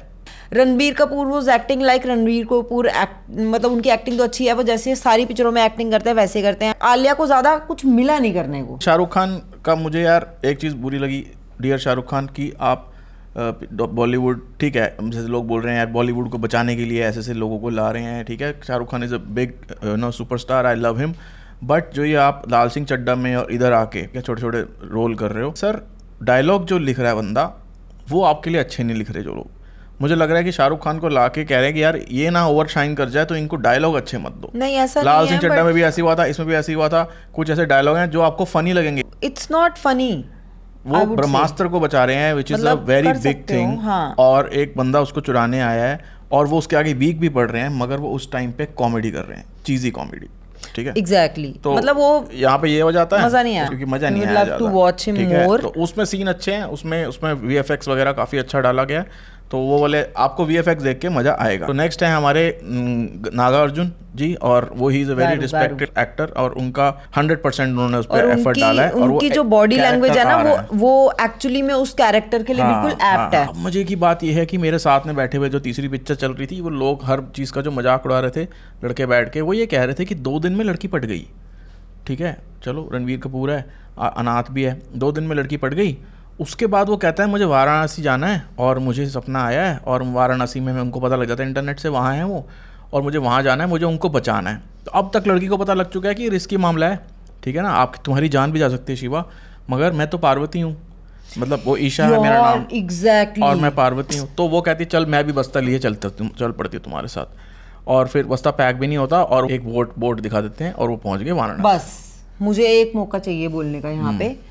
Ranbir 0.52 0.94
Kapoor 0.94 1.26
was 1.26 1.50
acting 1.50 1.82
like 1.82 2.06
Ranbir 2.06 2.44
Kapoor 2.44 2.90
मतलब 3.30 3.72
उनकी 3.72 3.90
एक्टिंग 3.90 4.18
तो 4.18 4.24
अच्छी 4.24 4.46
है 4.46 4.52
वो 4.52 4.62
जैसे 4.62 4.94
सारी 4.96 5.26
पिक्चरों 5.26 5.52
में 5.52 5.64
एक्टिंग 5.64 5.90
करते 5.92 6.10
हैं 6.10 6.16
वैसे 6.16 6.42
करते 6.42 6.64
हैं। 6.64 6.74
आलिया 6.82 7.14
को 7.14 7.26
ज़्यादा 7.26 7.56
कुछ 7.58 7.84
मिला 7.84 8.18
नहीं 8.18 8.34
करने 8.34 8.62
को। 8.62 8.78
शाहरुख 8.82 9.12
खान 9.14 9.40
का 9.64 9.74
मुझे 9.76 10.02
यार 10.02 10.26
एक 10.44 10.58
चीज़ 10.58 10.74
बुरी 10.76 10.98
लगी 10.98 11.24
डियर 11.60 11.78
शाहरुख 11.78 12.10
खान, 12.10 12.26
की 12.28 12.52
आप 12.60 12.92
बॉलीवुड 13.72 14.40
ठीक 14.60 14.76
है, 14.76 14.96
जैसे 15.00 15.26
लोग 15.28 15.46
बोल 15.48 15.60
रहे 15.62 15.72
हैं 15.72 15.78
यार 15.78 15.90
बॉलीवुड 15.92 16.30
को 16.30 16.38
बचाने 16.38 16.76
के 16.76 16.84
लिए 16.84 17.02
ऐसे 17.04 17.20
ऐसे 17.20 17.34
लोगों 17.34 17.58
को 17.58 17.70
ला 17.70 17.90
रहे 17.90 18.02
हैं, 18.02 18.24
ठीक 18.24 18.40
है, 18.42 18.52
Shahrukh 18.66 18.90
Khan 18.90 19.02
is 19.04 19.14
a 19.14 19.18
big 19.18 19.54
no 19.84 20.10
superstar 20.10 20.66
I 20.66 20.74
love 20.76 20.98
him 21.00 21.14
but 21.64 21.92
जो 21.94 22.04
ये 22.04 22.14
आप 22.16 22.42
लाल 22.50 22.68
सिंह 22.68 22.86
चड्डा 22.86 23.14
में 23.16 23.34
और 23.36 23.52
इधर 23.52 23.72
आके 23.72 24.02
क्या 24.04 24.22
छोटे 24.22 24.40
छोटे 24.40 24.60
रोल 24.88 25.14
कर 25.14 25.32
रहे 25.32 25.44
हो, 25.44 25.52
सर 25.56 25.82
डायलॉग 26.22 26.64
जो 26.66 26.78
लिख 26.78 26.98
रहा 27.00 27.10
है 27.10 27.16
बंदा, 27.16 27.52
वो 28.08 28.22
आपके 28.24 28.50
लिए 28.50 28.60
अच्छे 28.60 28.82
नहीं 28.82 28.96
लिख 28.96 29.10
रहे 29.10 29.22
जो 29.22 29.34
लोग। 29.34 29.50
मुझे 30.00 30.14
लग 30.14 30.28
रहा 30.28 30.38
है 30.38 30.44
कि 30.44 30.52
शाहरुख 30.52 30.84
खान 30.84 30.98
को 30.98 31.08
ला 31.08 31.28
के 31.28 31.44
कह 31.44 31.56
रहे 31.56 31.64
हैं 31.64 31.74
कि 31.74 31.82
यार 31.82 31.96
ये 32.10 32.30
ना 32.30 32.46
ओवर 32.46 32.66
शाइन 32.66 32.94
कर 32.94 33.08
जाए 33.08 33.24
तो 33.24 33.36
इनको 33.36 33.56
डायलॉग 33.56 33.94
अच्छे 33.94 34.18
मत 34.18 34.32
दो 34.32 34.50
नहीं 34.54 34.76
ऐसा 34.76 35.02
लाल 35.02 35.28
सिंह 35.28 35.40
चड्डा 35.40 35.64
में 35.64 35.74
भी 35.74 35.82
ऐसे 35.82 36.02
हुआ 36.02 36.14
था 36.14 36.24
इसमें 36.24 36.48
भी 36.48 36.54
ऐसी 36.54 36.72
हुआ 36.72 36.88
था 36.88 37.02
कुछ 37.34 37.50
ऐसे 37.50 37.66
डायलॉग 37.66 37.96
हैं 37.96 38.10
जो 38.10 38.20
आपको 38.20 38.44
फनी 38.44 38.72
लगेंगे 38.72 39.04
इट्स 39.22 39.48
नॉट 39.52 39.76
फनी 39.76 40.24
वो 40.86 41.04
ब्रह्मास्त्र 41.06 41.68
को 41.68 41.80
बचा 41.80 42.04
रहे 42.04 42.16
हैं 42.16 42.34
which 42.34 42.52
is 42.52 42.66
a 42.66 42.72
very 42.72 43.12
big 43.12 43.44
thing. 43.50 43.78
और 44.18 44.52
एक 44.52 44.74
बंदा 44.76 45.00
उसको 45.00 45.20
चुराने 45.20 45.60
आया 45.60 45.84
है 45.84 46.00
और 46.32 46.46
वो 46.46 46.58
उसके 46.58 46.76
आगे 46.76 46.92
वीक 46.92 47.20
भी 47.20 47.28
पड़ 47.28 47.50
रहे 47.50 47.62
हैं 47.62 47.68
मगर 47.68 47.96
वो 47.96 48.10
उस 48.10 48.32
टाइम 48.32 48.52
पे 48.52 48.66
कॉमेडी 48.66 49.10
कर 49.10 49.24
रहे 49.24 49.38
हैं 49.38 49.46
चीजी 49.66 49.90
कॉमेडी 49.90 50.28
ठीक 50.74 50.86
है 50.86 50.94
एग्जैक्टली 50.98 51.54
तो 51.64 51.74
मतलब 51.74 51.96
वो 51.96 52.28
यहाँ 52.34 52.58
पे 52.58 52.68
ये 52.68 52.80
हो 52.80 52.92
जाता 52.92 53.18
है 53.18 53.26
मज़ा 53.26 53.42
नहीं 53.42 53.56
आया। 53.56 53.66
क्योंकि 53.68 53.84
मज़ा 53.84 54.10
नहीं 54.10 54.26
आया 54.26 54.34
would 54.34 54.48
love 54.48 54.60
to 54.60 54.68
ज़्यादा, 54.68 54.86
watch 54.86 55.08
him 55.08 55.16
ठीक 55.16 55.28
है? 55.28 55.46
more. 55.46 55.60
तो 55.62 55.68
उसमें 55.68 56.04
सीन 56.04 56.26
अच्छे 56.26 56.52
हैं 56.52 56.64
उसमें 56.64 57.06
उसमें 57.06 57.32
वी 57.32 57.58
वगैरह 57.60 58.12
काफ़ी 58.12 58.38
अच्छा 58.38 58.60
डाला 58.60 58.84
गया 58.84 59.00
है 59.00 59.06
तो 59.50 59.58
वो 59.58 59.78
वाले 59.80 60.02
आपको 60.18 60.44
वी 60.44 60.56
एफ़ 60.56 60.68
देख 60.72 60.98
के 61.00 61.08
मज़ा 61.08 61.36
आएगा. 61.40 61.66
तो 61.66 61.72
नेक्स्ट 61.72 62.02
है 62.02 62.12
हमारे 62.12 62.42
न, 62.62 63.30
नागा 63.34 63.60
अर्जुन 63.62 63.92
जी 64.16 64.32
और 64.34 64.68
वो 64.74 64.88
he 64.88 65.00
is 65.00 65.10
a 65.10 65.14
very 65.14 65.40
respected 65.40 65.90
actor 65.98 66.32
और 66.36 66.52
उनका 66.54 66.88
हंड्रेड 67.16 67.42
परसेंट 67.42 67.68
उन्होंने 67.68 67.96
उस 67.98 68.06
पर 68.06 68.30
एफर्ट 68.30 68.58
डाला 68.60 68.82
है 68.82 68.90
और 68.90 69.10
उनकी 69.10 69.30
जो 69.30 69.44
बॉडी 69.46 69.76
लैंग्वेज 69.76 70.16
है 70.18 70.24
ना 70.24 70.36
वो 70.38 70.56
है। 70.56 70.66
वो 70.74 71.12
एक्चुअली 71.20 71.62
में 71.62 71.72
उस 71.74 71.92
कैरेक्टर 71.94 72.42
के 72.42 72.54
लिए 72.54 72.64
हाँ, 72.64 72.82
बिल्कुल 72.82 73.02
हाँ, 73.02 73.24
एप्ट 73.24 73.34
है। 73.34 73.46
अब 73.46 73.64
मज़े 73.66 73.84
की 73.84 73.96
बात 73.96 74.24
यह 74.24 74.38
है 74.38 74.44
कि 74.46 74.58
मेरे 74.58 74.78
साथ 74.78 75.06
में 75.06 75.14
बैठे 75.16 75.38
हुए 75.38 75.48
जो 75.48 75.60
तीसरी 75.60 75.88
पिक्चर 75.88 76.14
चल 76.16 76.32
रही 76.32 76.46
थी 76.46 76.60
वो 76.60 76.70
लोग 76.76 77.04
हर 77.04 77.22
चीज़ 77.36 77.52
का 77.52 77.60
जो 77.60 77.70
मज़ाक 77.70 78.06
उड़ा 78.06 78.20
रहे 78.20 78.30
थे 78.36 78.48
लड़के 78.84 79.06
बैठ 79.06 79.32
के 79.32 79.40
वो 79.40 79.54
ये 79.54 79.66
कह 79.66 79.84
रहे 79.84 79.94
थे 79.94 80.04
कि 80.04 80.14
दो 80.14 80.38
दिन 80.40 80.52
में 80.52 80.64
लड़की 80.64 80.88
पट 80.88 81.04
गई। 81.04 81.26
ठीक 82.06 82.20
है? 82.20 82.36
चलो 82.64 82.88
रणवीर 82.92 83.18
कपूर 83.20 83.50
है 83.50 83.64
अनाथ 83.98 84.50
भी 84.50 84.62
है। 84.62 84.78
दो 84.96 85.12
दिन 85.12 85.24
में 85.24 85.36
लड़की 85.36 85.56
पट 85.56 85.74
गई 85.74 85.96
उसके 86.40 86.66
बाद 86.66 86.88
वो 86.88 86.96
कहता 86.96 87.22
है 87.22 87.28
मुझे 87.28 87.44
वाराणसी 87.44 88.02
जाना 88.02 88.26
है 88.26 88.42
और 88.58 88.78
मुझे 88.78 89.06
सपना 89.06 89.44
आया 89.44 89.64
है 89.66 89.76
और 89.86 90.02
वाराणसी 90.12 90.60
में 90.60 90.72
मैं 90.72 90.80
उनको 90.80 91.00
पता 91.00 91.16
लग 91.16 91.28
जाता 91.28 91.42
है 91.42 91.48
इंटरनेट 91.48 91.80
से 91.80 91.88
वहाँ 91.88 92.14
हैं 92.14 92.24
वो 92.24 92.44
और 92.92 93.02
मुझे 93.02 93.18
वहाँ 93.18 93.42
जाना 93.42 93.64
है 93.64 93.70
मुझे 93.70 93.84
उनको 93.84 94.08
बचाना 94.08 94.50
है। 94.50 94.62
तो 94.84 94.90
अब 94.90 95.10
तक 95.14 95.26
लड़की 95.28 95.46
को 95.46 95.56
पता 95.56 95.74
लग 95.74 95.90
चुका 95.90 96.08
है 96.08 96.14
कि 96.14 96.28
रिस्की 96.28 96.56
मामला 96.56 96.86
है 96.86 97.00
ठीक 97.44 97.56
है 97.56 97.62
ना? 97.62 97.70
आप 97.70 97.94
तुम्हारी 98.04 98.28
जान 98.28 98.52
भी 98.52 98.58
जा 98.58 98.68
सकती 98.68 98.92
है 98.92 98.96
शिवा 98.96 99.24
मगर 99.70 99.92
मैं 99.92 100.08
तो 100.10 100.18
पार्वती 100.18 100.60
हूँ। 100.60 100.76
मतलब 101.38 101.62
वो 101.64 101.76
ईशा 101.76 102.06
है 102.06 102.20
मेरा 102.22 102.40
नाम। 102.42 102.64
एग्जैक्टली 102.72 103.44
और 103.44 103.56
मैं 103.56 103.74
पार्वती 103.74 104.18
हूँ। 104.18 104.28
तो 104.34 104.48
वो 104.48 104.60
कहती 104.60 104.84
है 104.84 104.90
चल 104.90 105.06
मैं 105.06 105.24
भी 105.24 105.32
बस्ता 105.32 105.60
लिए 105.60 105.78
चलता 105.78 106.08
चल 106.38 106.50
पड़ती 106.52 106.76
हूँ 106.76 106.84
तुम्हारे 106.84 107.08
साथ। 107.08 107.88
और 107.88 108.08
फिर 108.08 108.26
बस्ता 108.26 108.50
पैक 108.52 108.76
भी 108.76 108.86
नहीं 108.86 108.98
होता 108.98 109.22
और 109.22 109.50
एक 109.52 109.64
बोट 109.64 109.92
बोट 109.98 110.20
दिखा 110.20 110.40
देते 110.40 110.64
हैं 110.64 110.72
और 110.72 110.88
वो 110.88 110.96
पहुँच 110.96 111.20
गए 111.20 111.32
वाराणसी। 111.32 111.62
बस 111.62 111.96
मुझे 112.42 112.66
एक 112.70 112.92
मौका 112.96 113.18
चाहिए 113.18 113.48
बोलने 113.48 113.80
का 113.80 113.90
यहाँ 113.90 114.18
पे। 114.18 114.24
हम्म। 114.24 114.47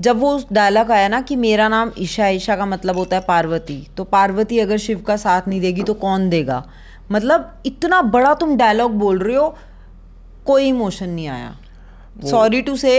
जब 0.00 0.20
वो 0.20 0.30
उस 0.34 0.46
डायलॉग 0.52 0.90
आया 0.90 1.08
ना 1.08 1.20
कि 1.20 1.36
मेरा 1.36 1.68
नाम 1.68 1.90
ईशा 1.98 2.28
ईशा 2.28 2.56
का 2.56 2.66
मतलब 2.66 2.96
होता 2.96 3.16
है 3.16 3.22
पार्वती 3.22 3.76
तो 3.96 4.04
पार्वती 4.06 4.58
अगर 4.58 4.76
शिव 4.78 5.02
का 5.06 5.16
साथ 5.18 5.48
नहीं 5.48 5.60
देगी 5.60 5.82
तो 5.82 5.94
कौन 5.96 6.28
देगा? 6.30 6.62
मतलब 7.12 7.62
इतना 7.66 8.00
बड़ा 8.14 8.32
तुम 8.34 8.56
डायलॉग 8.56 8.92
बोल 8.98 9.18
रहे 9.18 9.36
हो 9.36 9.54
कोई 10.46 10.68
इमोशन 10.68 11.08
नहीं 11.10 11.28
आया। 11.28 11.52
Sorry 12.30 12.62
to 12.62 12.76
say 12.76 12.94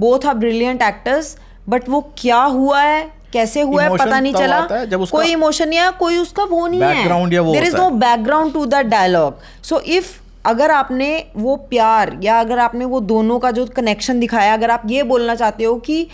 both 0.00 0.26
are 0.26 0.34
brilliant 0.34 0.82
actors 0.82 1.36
but 1.68 1.88
वो 1.88 2.00
क्या 2.18 2.42
हुआ 2.56 2.80
है 2.82 3.10
कैसे 3.32 3.60
हुआ 3.60 3.82
है 3.82 3.90
पता 3.90 4.18
नहीं 4.20 4.34
चला। 4.34 4.84
जब 4.84 5.06
कोई 5.10 5.32
इमोशन 5.32 5.68
नहीं 5.68 5.78
आया 5.78 5.90
कोई 6.00 6.18
उसका 6.18 6.44
वो 6.44 6.66
नहीं 6.66 6.80
है। 6.80 7.52
There 7.52 7.64
is 7.64 7.76
no 7.76 7.88
background 8.02 8.52
to 8.52 8.64
that 8.66 8.86
dialogue 8.86 9.38
so 9.64 9.80
if 9.96 10.10
अगर 10.46 10.70
आपने 10.70 11.08
वो 11.36 11.56
प्यार 11.70 12.16
या 12.22 12.40
अगर 12.40 12.58
आपने 12.58 12.84
वो 12.84 13.00
दोनों 13.08 13.38
का 13.38 13.50
जो 13.50 13.66
कनेक्शन 13.76 14.20
दिखाया 14.20 14.54
अगर 14.54 14.70
आप 14.70 14.82
ये 14.86 15.02
बोलना 15.04 15.34
चाहते 15.34 15.64
हो 15.64 15.74
कि 15.80 16.06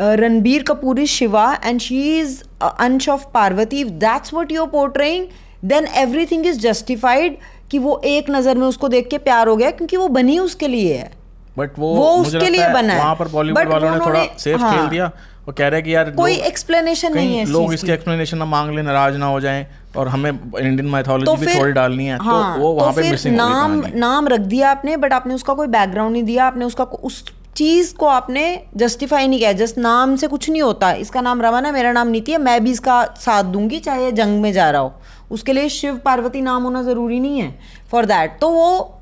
Ranbir 0.00 0.62
Kapoor 0.62 1.00
is 1.00 1.10
Shiva 1.10 1.52
and 1.64 1.80
she 1.80 2.00
is 2.18 2.42
ansh 2.62 3.08
of 3.08 3.24
Parvati 3.34 3.84
that's 3.84 4.34
what 4.34 4.52
you 4.52 4.62
are 4.62 4.68
portraying 4.70 5.26
then 5.64 5.86
everything 5.96 6.46
is 6.46 6.58
justified 6.60 7.36
कि 7.70 7.78
वो 7.78 8.00
एक 8.06 8.30
नज़र 8.30 8.56
में 8.58 8.66
उसको 8.66 8.88
देख 8.88 9.08
के 9.08 9.18
प्यार 9.20 9.48
हो 9.48 9.56
गया 9.56 9.70
क्योंकि 9.70 9.96
वो 9.96 10.08
बनी 10.08 10.38
उसके 10.38 10.68
लिए 10.68 10.94
है 10.94 11.10
बट 11.58 11.78
वो, 11.78 11.94
वो 11.94 12.08
उसके 12.16 12.48
लिए 12.48 12.68
बना 12.68 12.92
है। 12.92 12.98
वहाँ 12.98 13.14
पर 13.16 13.28
बॉलीवुड 13.28 13.68
वालों 13.68 13.90
ने 13.90 13.98
थोड़ा 14.06 14.24
सेफ़ 14.38 14.60
हाँ। 14.60 14.76
खेल 14.76 14.88
दिया 14.88 15.10
वो 15.46 15.52
कह 15.58 15.68
रहे 15.68 15.82
कि 15.82 15.94
यार 15.94 16.10
कोई 16.10 16.34
एक्सप्लेनेशन 16.46 17.14
नहीं 17.14 17.36
है 17.36 17.44
लोग 17.46 17.72
इसकी 17.74 17.92
एक्सप्लेनेशन 17.92 18.38
ना 18.38 18.44
मांग 18.44 18.74
ले 18.74 18.82
नाराज़ 18.82 19.16
ना 19.16 19.26
हो 19.26 19.40
जाएँ 19.40 19.66
और 19.96 20.08
हमें 20.08 20.30
इंडियन 20.30 20.86
माइथोलॉजी 20.86 21.24
तो 21.26 21.34
भी 21.36 21.54
थोड़ी 21.54 21.72
डालनी 21.72 22.06
है 22.06 22.18
हाँ, 22.18 22.54
तो 22.54 22.60
वो 22.60 22.72
वहाँ 22.72 22.92
पे 22.92 23.10
मिसिंग 23.10 23.36
नाम 23.36 23.82
नाम 23.96 24.28
रख 24.28 24.40
दिया 24.52 24.70
आपने 24.70 24.96
बट 24.96 25.12
आपने 25.12 25.34
उसका 25.34 25.54
कोई 25.54 25.66
बैकग्राउंड 25.68 26.12
नहीं 26.12 26.22
दिया 26.22 26.46
आपने 26.46 26.64
उसका 26.64 26.84
उस 26.84 27.24
चीज़ 27.56 27.94
को 27.94 28.06
आपने 28.06 28.42
जस्टिफाई 28.76 29.28
नहीं 29.28 29.38
किया 29.38 29.52
जस्ट 29.54 29.78
नाम 29.78 30.14
से 30.16 30.26
कुछ 30.26 30.48
नहीं 30.50 30.62
होता। 30.62 30.92
इसका 30.94 31.20
नाम 31.20 31.42
रमन 31.42 31.66
है 31.66 31.72
मेरा 31.72 31.92
नाम 31.92 32.08
नीति 32.08 32.32
है 32.32 32.38
मैं 32.38 32.62
भी 32.64 32.70
इसका 32.70 33.02
साथ 33.18 33.44
दूँगी 33.44 33.78
चाहे 33.80 34.04
ये 34.04 34.12
जंग 34.12 34.40
में 34.42 34.52
जा 34.52 34.70
रहा 34.70 34.80
हो। 34.80 34.92
उसके 35.30 35.52
लिए 35.52 35.68
शिव 35.68 35.96
पार्वती 36.04 36.40
नाम 36.40 36.62
होना 36.62 36.82
ज़रूरी 36.82 37.20
नहीं 37.20 37.40
है 37.40 37.58
फॉर 37.90 38.04
दैट 38.06 38.38
तो 38.40 38.50
वो 38.50 38.94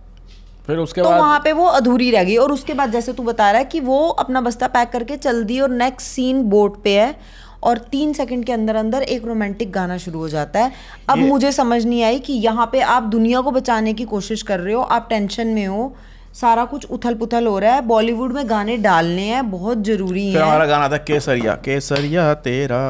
फिर 0.66 0.78
उसके 0.78 1.00
तो 1.00 1.08
बाद 1.08 1.20
वहाँ 1.20 1.40
पे 1.40 1.52
वो 1.52 1.66
अधूरी 1.66 2.10
रह 2.10 2.24
गई। 2.24 2.36
और 2.36 2.52
उसके 2.52 2.74
बाद 2.74 2.92
जैसे 2.92 3.12
तू 3.12 3.22
बता 3.22 3.50
रहा 3.50 3.58
है 3.58 3.64
कि 3.64 3.80
वो 3.80 4.06
अपना 4.08 4.40
बस्ता 4.40 4.68
पैक 4.68 4.88
करके 4.90 5.16
चल 5.16 5.42
दी 5.44 5.60
और 5.60 5.70
नेक्स्ट 5.72 6.08
सीन 6.08 6.42
बोट 6.44 6.82
पे 6.84 6.98
है। 7.00 7.14
और 7.62 7.78
तीन 7.92 8.12
सेकंड 8.12 8.44
के 8.44 8.52
अंदर 8.52 8.76
अंदर 8.76 9.02
एक 9.02 9.24
रोमांटिक 9.24 9.70
गाना 9.72 9.96
शुरू 9.98 10.18
हो 10.18 10.28
जाता 10.28 10.60
है। 10.60 10.72
अब 11.08 11.18
मुझे 11.18 11.52
समझ 11.52 11.84
नहीं 11.84 12.02
आई 12.02 12.18
कि 12.18 12.32
यहाँ 12.32 12.68
पे 12.72 12.80
आप 12.80 13.02
दुनिया 13.04 13.40
को 13.40 13.50
बचाने 13.50 13.92
की 13.92 14.04
कोशिश 14.06 14.42
कर 14.42 14.60
रहे 14.60 14.74
हो 14.74 14.82
आप 14.82 15.08
टेंशन 15.10 15.46
में 15.46 15.66
हो 15.66 15.94
सारा 16.36 16.64
कुछ 16.64 16.84
उथल 16.86 17.14
पुथल 17.14 17.46
हो 17.46 17.58
रहा 17.58 17.74
है। 17.74 17.80
बॉलीवुड 17.86 18.32
में 18.32 18.48
गाने 18.50 18.76
डालने 18.78 19.22
हैं 19.24 19.50
बहुत 19.50 19.84
ज़रूरी 19.84 20.30
फिर 20.32 20.40
है। 20.40 20.46
हमारा 20.46 20.66
गाना 20.66 20.88
था 20.88 20.96
केसरिया। 21.04 21.54
केसरिया 21.64 22.32
तेरा। 22.46 22.82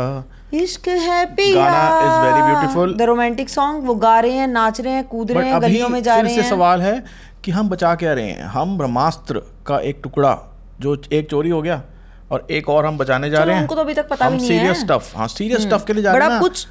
इश्क 0.55 0.89
है 0.89 1.25
पिया। 1.35 1.65
गाना. 1.65 2.95
द 2.95 3.03
रोमांटिक 3.03 3.49
सॉन्ग 3.51 3.87
वो 3.87 3.95
गा 3.97 4.19
रहे 4.21 4.33
हैं 4.33 4.47
नाच 4.49 4.81
रहे 4.81 4.93
हैं 4.93 5.05
कूद 5.07 5.33
रहे 5.33 5.49
हैं 5.49 5.63
गलियों 5.63 5.89
में 5.89 6.03
जा 6.03 6.17
रहे 6.17 6.35
हैं। 6.35 6.49
सवाल 6.51 6.83
है 6.83 7.03
कि 7.45 7.51
हम 7.51 7.69
बचा 7.69 7.95
क्या 7.95 8.13
रहे 8.13 8.31
हैं? 8.31 8.45
हम 8.45 8.77
ब्रह्मास्त्र 8.79 9.43
का 9.67 9.79
एक 9.81 10.01
टुकड़ा 10.03 10.39
जो 10.81 10.97
एक 11.13 11.31
चोरी 11.31 11.51
हो 11.51 11.61
गया 11.63 11.83
और 12.31 12.47
एक 12.51 12.69
और 12.69 12.87
हम 12.87 12.99
बचाने 12.99 13.31
जा 13.31 13.43
रहे 13.43 13.55
हैं। 13.55 13.63
उनको 13.63 13.75
तो 13.75 13.81
अभी 13.81 13.95
तक 13.95 14.09
पता 14.09 14.31
भी 14.31 14.37
नहीं 14.37 14.49
है। 14.49 14.59
सीरियस 14.59 14.81
स्टफ़ 14.81 15.17
हाँ 15.17 15.29
सीरियस 15.29 15.63
स्टफ़ 15.63 15.85
के 15.87 15.93
लिए 15.93 16.03
जा 16.03 16.13
रहे 16.13 16.21
हैं 16.21 16.31
बड़ा 16.31 16.41
कुछ 16.41 16.67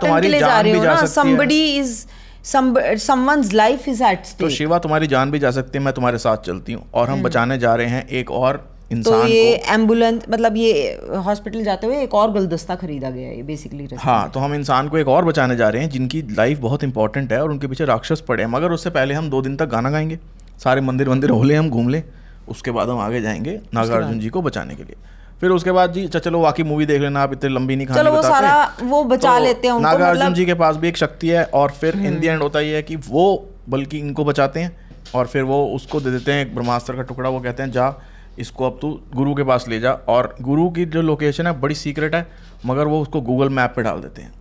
तुम्हारी 0.00 0.26
के 0.26 0.32
लिए 0.32 0.40
जा 0.40 0.60
रहे 0.60 0.72
हो 0.72 0.84
ना। 0.84 0.94
somebody 1.12 1.60
is 1.82 1.92
someone's 2.48 3.52
life 3.54 3.86
is 3.92 4.00
at 4.10 4.28
तो 4.38 4.48
शिवा 4.50 4.78
तुम्हारी 4.78 5.06
जान 5.06 5.30
भी 5.30 5.38
जा 5.38 5.50
सकती 5.50 5.78
है 5.78 5.84
मैं 5.84 5.92
तुम्हारे 5.94 6.18
साथ 6.18 6.36
चलती 6.46 6.72
हूँ 6.72 6.84
और। 6.94 7.08
हम 7.10 7.22
बचाने 7.22 7.58
जा 7.58 7.74
रहे 7.74 7.86
हैं 7.86 8.06
एक 8.08 8.30
और 8.30 8.60
इंसान 8.92 9.26
ये 9.28 9.54
एंबुलेंस 9.68 10.22
मतलब 10.30 10.56
ये 10.56 10.70
हॉस्पिटल 11.24 11.64
जाते 11.64 11.86
हुए 11.86 12.02
एक 12.02 12.14
और 12.14 12.30
गुलदस्ता 12.32 12.74
खरीदा 12.74 13.10
गया 13.10 13.28
है 13.28 13.42
बेसिकली 13.42 13.88
हाँ 13.96 14.30
तो 14.30 14.40
हम 14.40 14.54
इंसान 14.54 14.88
को 14.88 14.98
एक 14.98 15.08
और 15.08 15.24
बचाने 15.24 15.56
जा 15.56 15.68
रहे 15.68 15.82
हैं 15.82 15.90
जिनकी 15.90 16.22
लाइफ 16.30 16.58
बहुत 16.58 16.84
इंपॉर्टेंट 16.84 17.32
है 17.32 17.42
और 17.42 17.50
उनके 17.50 17.66
पीछे 17.66 17.84
राक्षस 17.84 18.20
पड़े 18.28 18.42
हैं। 18.42 18.50
मगर 18.50 18.72
उससे 18.72 18.90
पहले 18.90 19.14
हम 19.14 19.30
दो 19.30 19.42
दिन 19.42 19.56
तक 19.56 19.66
गाना 19.66 19.90
गाएँगे 19.90 20.18
सारे 20.64 20.80
मंदिर 20.80 21.08
वंदिर 21.08 21.30
हो 21.30 21.42
ले 21.42 21.54
हम 21.54 21.70
घूम 21.70 21.88
लें 21.88 22.02
उसके 22.48 22.70
बाद 22.70 22.88
हम 22.88 22.98
आगे 23.00 23.20
जाएँगे 23.20 23.60
नागार्जुन 23.74 24.18
जी 24.20 24.28
को 24.28 24.42
बचाने 24.42 24.74
के 24.74 24.82
लिए। 24.82 24.96
फिर 25.40 25.50
उसके 25.50 25.72
बाद 25.72 25.92
जी 25.92 26.04
अच्छा 26.04 26.18
चलो 26.18 26.40
बाकी 26.40 26.62
मूवी 26.62 26.86
देख 26.86 27.00
लेना 27.00 27.22
आप 27.22 27.32
इतनी 27.32 27.54
लंबी 27.54 27.76
नहीं 27.76 27.86
खाने 27.86 28.00
चलो 28.00 28.12
वो। 28.12 28.22
सारा 28.22 28.52
वो 28.82 29.02
बचा 29.04 29.36
तो 29.38 29.44
लेते 29.44 29.68
हैं 29.68 29.80
नागार्जुन 29.80 30.22
मतलब 30.22 30.34
जी 30.34 30.46
के 30.46 30.54
पास 30.54 30.76
भी 30.76 30.88
एक 30.88 30.96
शक्ति 30.96 31.28
है 31.28 31.44
और 31.54 31.70
फिर 31.70 31.96
इन 31.96 32.18
दी 32.20 32.26
एंड 32.26 32.42
होता 32.42 32.58
ही 32.58 32.70
है 32.70 32.82
कि 32.82 32.96
वो 32.96 33.24
बल्कि 33.68 33.98
इनको 33.98 34.24
बचाते 34.24 34.60
हैं 34.60 34.76
और 35.14 35.26
फिर 35.26 35.42
वो 35.42 35.64
उसको 35.74 36.00
दे 36.00 36.10
देते 36.10 36.32
हैं 36.32 36.46
एक 36.46 36.54
ब्रह्मास्त्र 36.54 36.96
का 36.96 37.02
टुकड़ा 37.02 37.28
वो 37.28 37.40
कहते 37.40 37.62
हैं 37.62 37.70
जा 37.70 37.94
इसको 38.38 38.66
अब 38.66 38.78
तू 38.82 38.90
गुरु 39.14 39.34
के 39.34 39.44
पास 39.44 39.68
ले 39.68 39.80
जा। 39.80 39.92
और 40.08 40.34
गुरु 40.42 40.68
की 40.70 40.84
जो 40.86 41.02
लोकेशन 41.02 41.46
है 41.46 41.52
बड़ी 41.60 41.74
सीक्रेट 41.74 42.14
है 42.14 42.26
मगर 42.66 42.86
वो 42.86 43.00
उसको 43.02 43.20
गूगल 43.20 43.48
मैप 43.50 43.72
पे 43.76 43.82
डाल 43.82 44.00
देते 44.00 44.22
हैं। 44.22 44.32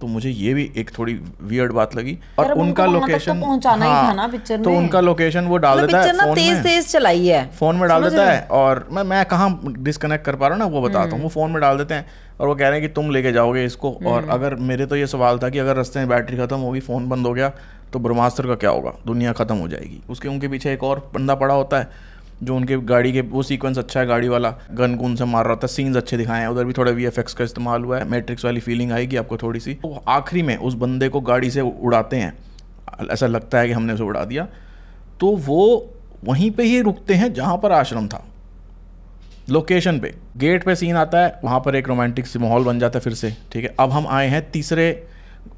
तो 0.00 0.06
मुझे 0.06 0.30
ये 0.30 0.52
भी 0.54 0.70
एक 0.76 0.90
थोड़ी 0.98 1.12
वियर्ड 1.42 1.72
बात 1.72 1.94
लगी। 1.96 2.16
और 2.38 2.52
उनका 2.52 2.84
तक 2.84 2.92
तो 2.92 2.98
लोकेशन 2.98 3.40
पहुंचाना 3.40 3.84
ही 3.84 3.90
था 3.90 4.12
ना 4.12 4.26
पिक्चर 4.28 4.60
तो 4.62 4.70
में। 4.70 4.76
उनका 4.78 5.00
लोकेशन 5.00 5.44
वो 5.44 5.56
डाल 5.56 5.76
मतलब 5.76 5.88
देता 5.88 6.00
है 6.00 6.12
फ़ोन 6.18 6.34
तेज 6.34 6.52
में। 6.52 6.62
तेज 6.62 6.86
चलाई 6.88 7.26
है। 7.26 7.44
फ़ोन 7.58 7.76
में 7.76 7.88
डाल 7.88 8.02
देता 8.02 8.30
है 8.30 8.40
और 8.50 8.86
मैं 8.92 9.02
मैं 9.04 9.24
कहाँ 9.24 9.60
डिस्कनेक्ट 9.78 10.24
कर 10.24 10.36
पा 10.36 10.46
रहा 10.46 10.56
हूँ 10.56 10.64
ना 10.64 10.70
वो 10.76 10.82
बताता 10.82 11.00
हम्म। 11.00 11.14
हूँ 11.14 11.22
वो 11.22 11.28
फ़ोन 11.28 11.50
में 11.50 11.60
डाल 11.60 11.78
देते 11.78 11.94
हैं 11.94 12.06
और 12.40 12.48
वो 12.48 12.54
कह 12.54 12.68
रहे 12.68 12.78
हैं 12.80 12.88
कि 12.88 12.94
तुम 12.94 13.10
लेके 13.10 13.32
जाओगे 13.32 13.64
इसको। 13.64 13.90
हम्म। 13.90 14.06
और 14.06 14.28
अगर 14.30 14.54
मेरे 14.68 14.86
तो 14.86 14.96
ये 14.96 15.06
सवाल 15.06 15.38
था 15.38 15.48
कि 15.48 15.58
अगर 15.58 15.76
रस्ते 15.76 15.98
में 15.98 16.08
बैटरी 16.08 16.36
खत्म 16.36 16.56
होगी 16.58 16.80
फ़ोन 16.80 17.08
बंद 17.08 17.26
हो 17.26 17.32
गया 17.32 17.52
तो 17.92 17.98
ब्रह्मास्त्र 17.98 18.46
का 18.46 18.54
क्या 18.54 18.70
होगा? 18.70 18.92
दुनिया 19.06 19.32
खत्म 19.32 19.56
हो 19.56 19.68
जाएगी। 19.68 20.00
उसके 20.10 20.28
उनके 20.28 20.48
पीछे 20.48 20.72
एक 20.72 20.82
और 20.84 21.10
बंदा 21.14 21.34
पड़ा 21.34 21.54
होता 21.54 21.78
है 21.78 22.16
जो 22.42 22.56
उनके 22.56 22.76
गाड़ी 22.76 23.12
के, 23.12 23.20
वो 23.20 23.42
सीक्वेंस 23.42 23.78
अच्छा 23.78 24.00
है, 24.00 24.06
गाड़ी 24.06 24.28
वाला 24.28 24.50
गन 24.72 24.94
गुन 24.96 25.16
से 25.16 25.24
मार 25.24 25.46
रहा 25.46 25.56
था 25.56 25.66
सीन्स 25.66 25.96
अच्छे 25.96 26.16
दिखाए 26.16 26.40
हैं। 26.40 26.48
उधर 26.48 26.64
भी 26.64 26.72
थोड़ा 26.72 26.92
वी 26.92 27.10
का 27.18 27.44
इस्तेमाल 27.44 27.84
हुआ 27.84 27.98
है 27.98 28.08
मैट्रिक्स 28.08 28.44
वाली 28.44 28.60
फीलिंग 28.60 28.92
आएगी 28.92 29.16
आपको 29.16 29.36
थोड़ी 29.36 29.60
सी। 29.60 29.74
तो 29.74 30.02
आखिरी 30.08 30.42
में 30.42 30.56
उस 30.56 30.74
बंदे 30.74 31.08
को 31.08 31.20
गाड़ी 31.20 31.50
से 31.50 31.60
उड़ाते 31.60 32.16
हैं। 32.16 32.32
ऐसा 33.10 33.26
लगता 33.26 33.58
है 33.58 33.66
कि 33.66 33.72
हमने 33.72 33.92
उसे 33.92 34.02
उड़ा 34.02 34.24
दिया। 34.24 34.46
तो 35.20 35.36
वो 35.36 35.90
वहीं 36.24 36.50
पे 36.50 36.62
ही 36.62 36.80
रुकते 36.80 37.14
हैं 37.14 37.32
जहाँ 37.32 37.58
पर 37.58 37.72
आश्रम 37.72 38.08
था। 38.08 38.24
लोकेशन 39.50 39.98
पे। 40.00 40.14
गेट 40.36 40.64
पे 40.64 40.74
सीन 40.76 40.96
आता 40.96 41.18
है, 41.18 41.40
वहाँ 41.44 41.60
पर 41.60 41.76
एक 41.76 41.88
रोमांटिक 41.88 42.26
माहौल 42.36 42.64
बन 42.64 42.78
जाता 42.78 42.98
है 42.98 43.02
फिर 43.02 43.14
से। 43.14 43.36
ठीक 43.52 43.64
है, 43.64 43.74
अब 43.80 43.90
हम 43.90 44.06
आए 44.06 44.26
हैं 44.28 44.50
तीसरे 44.50 45.06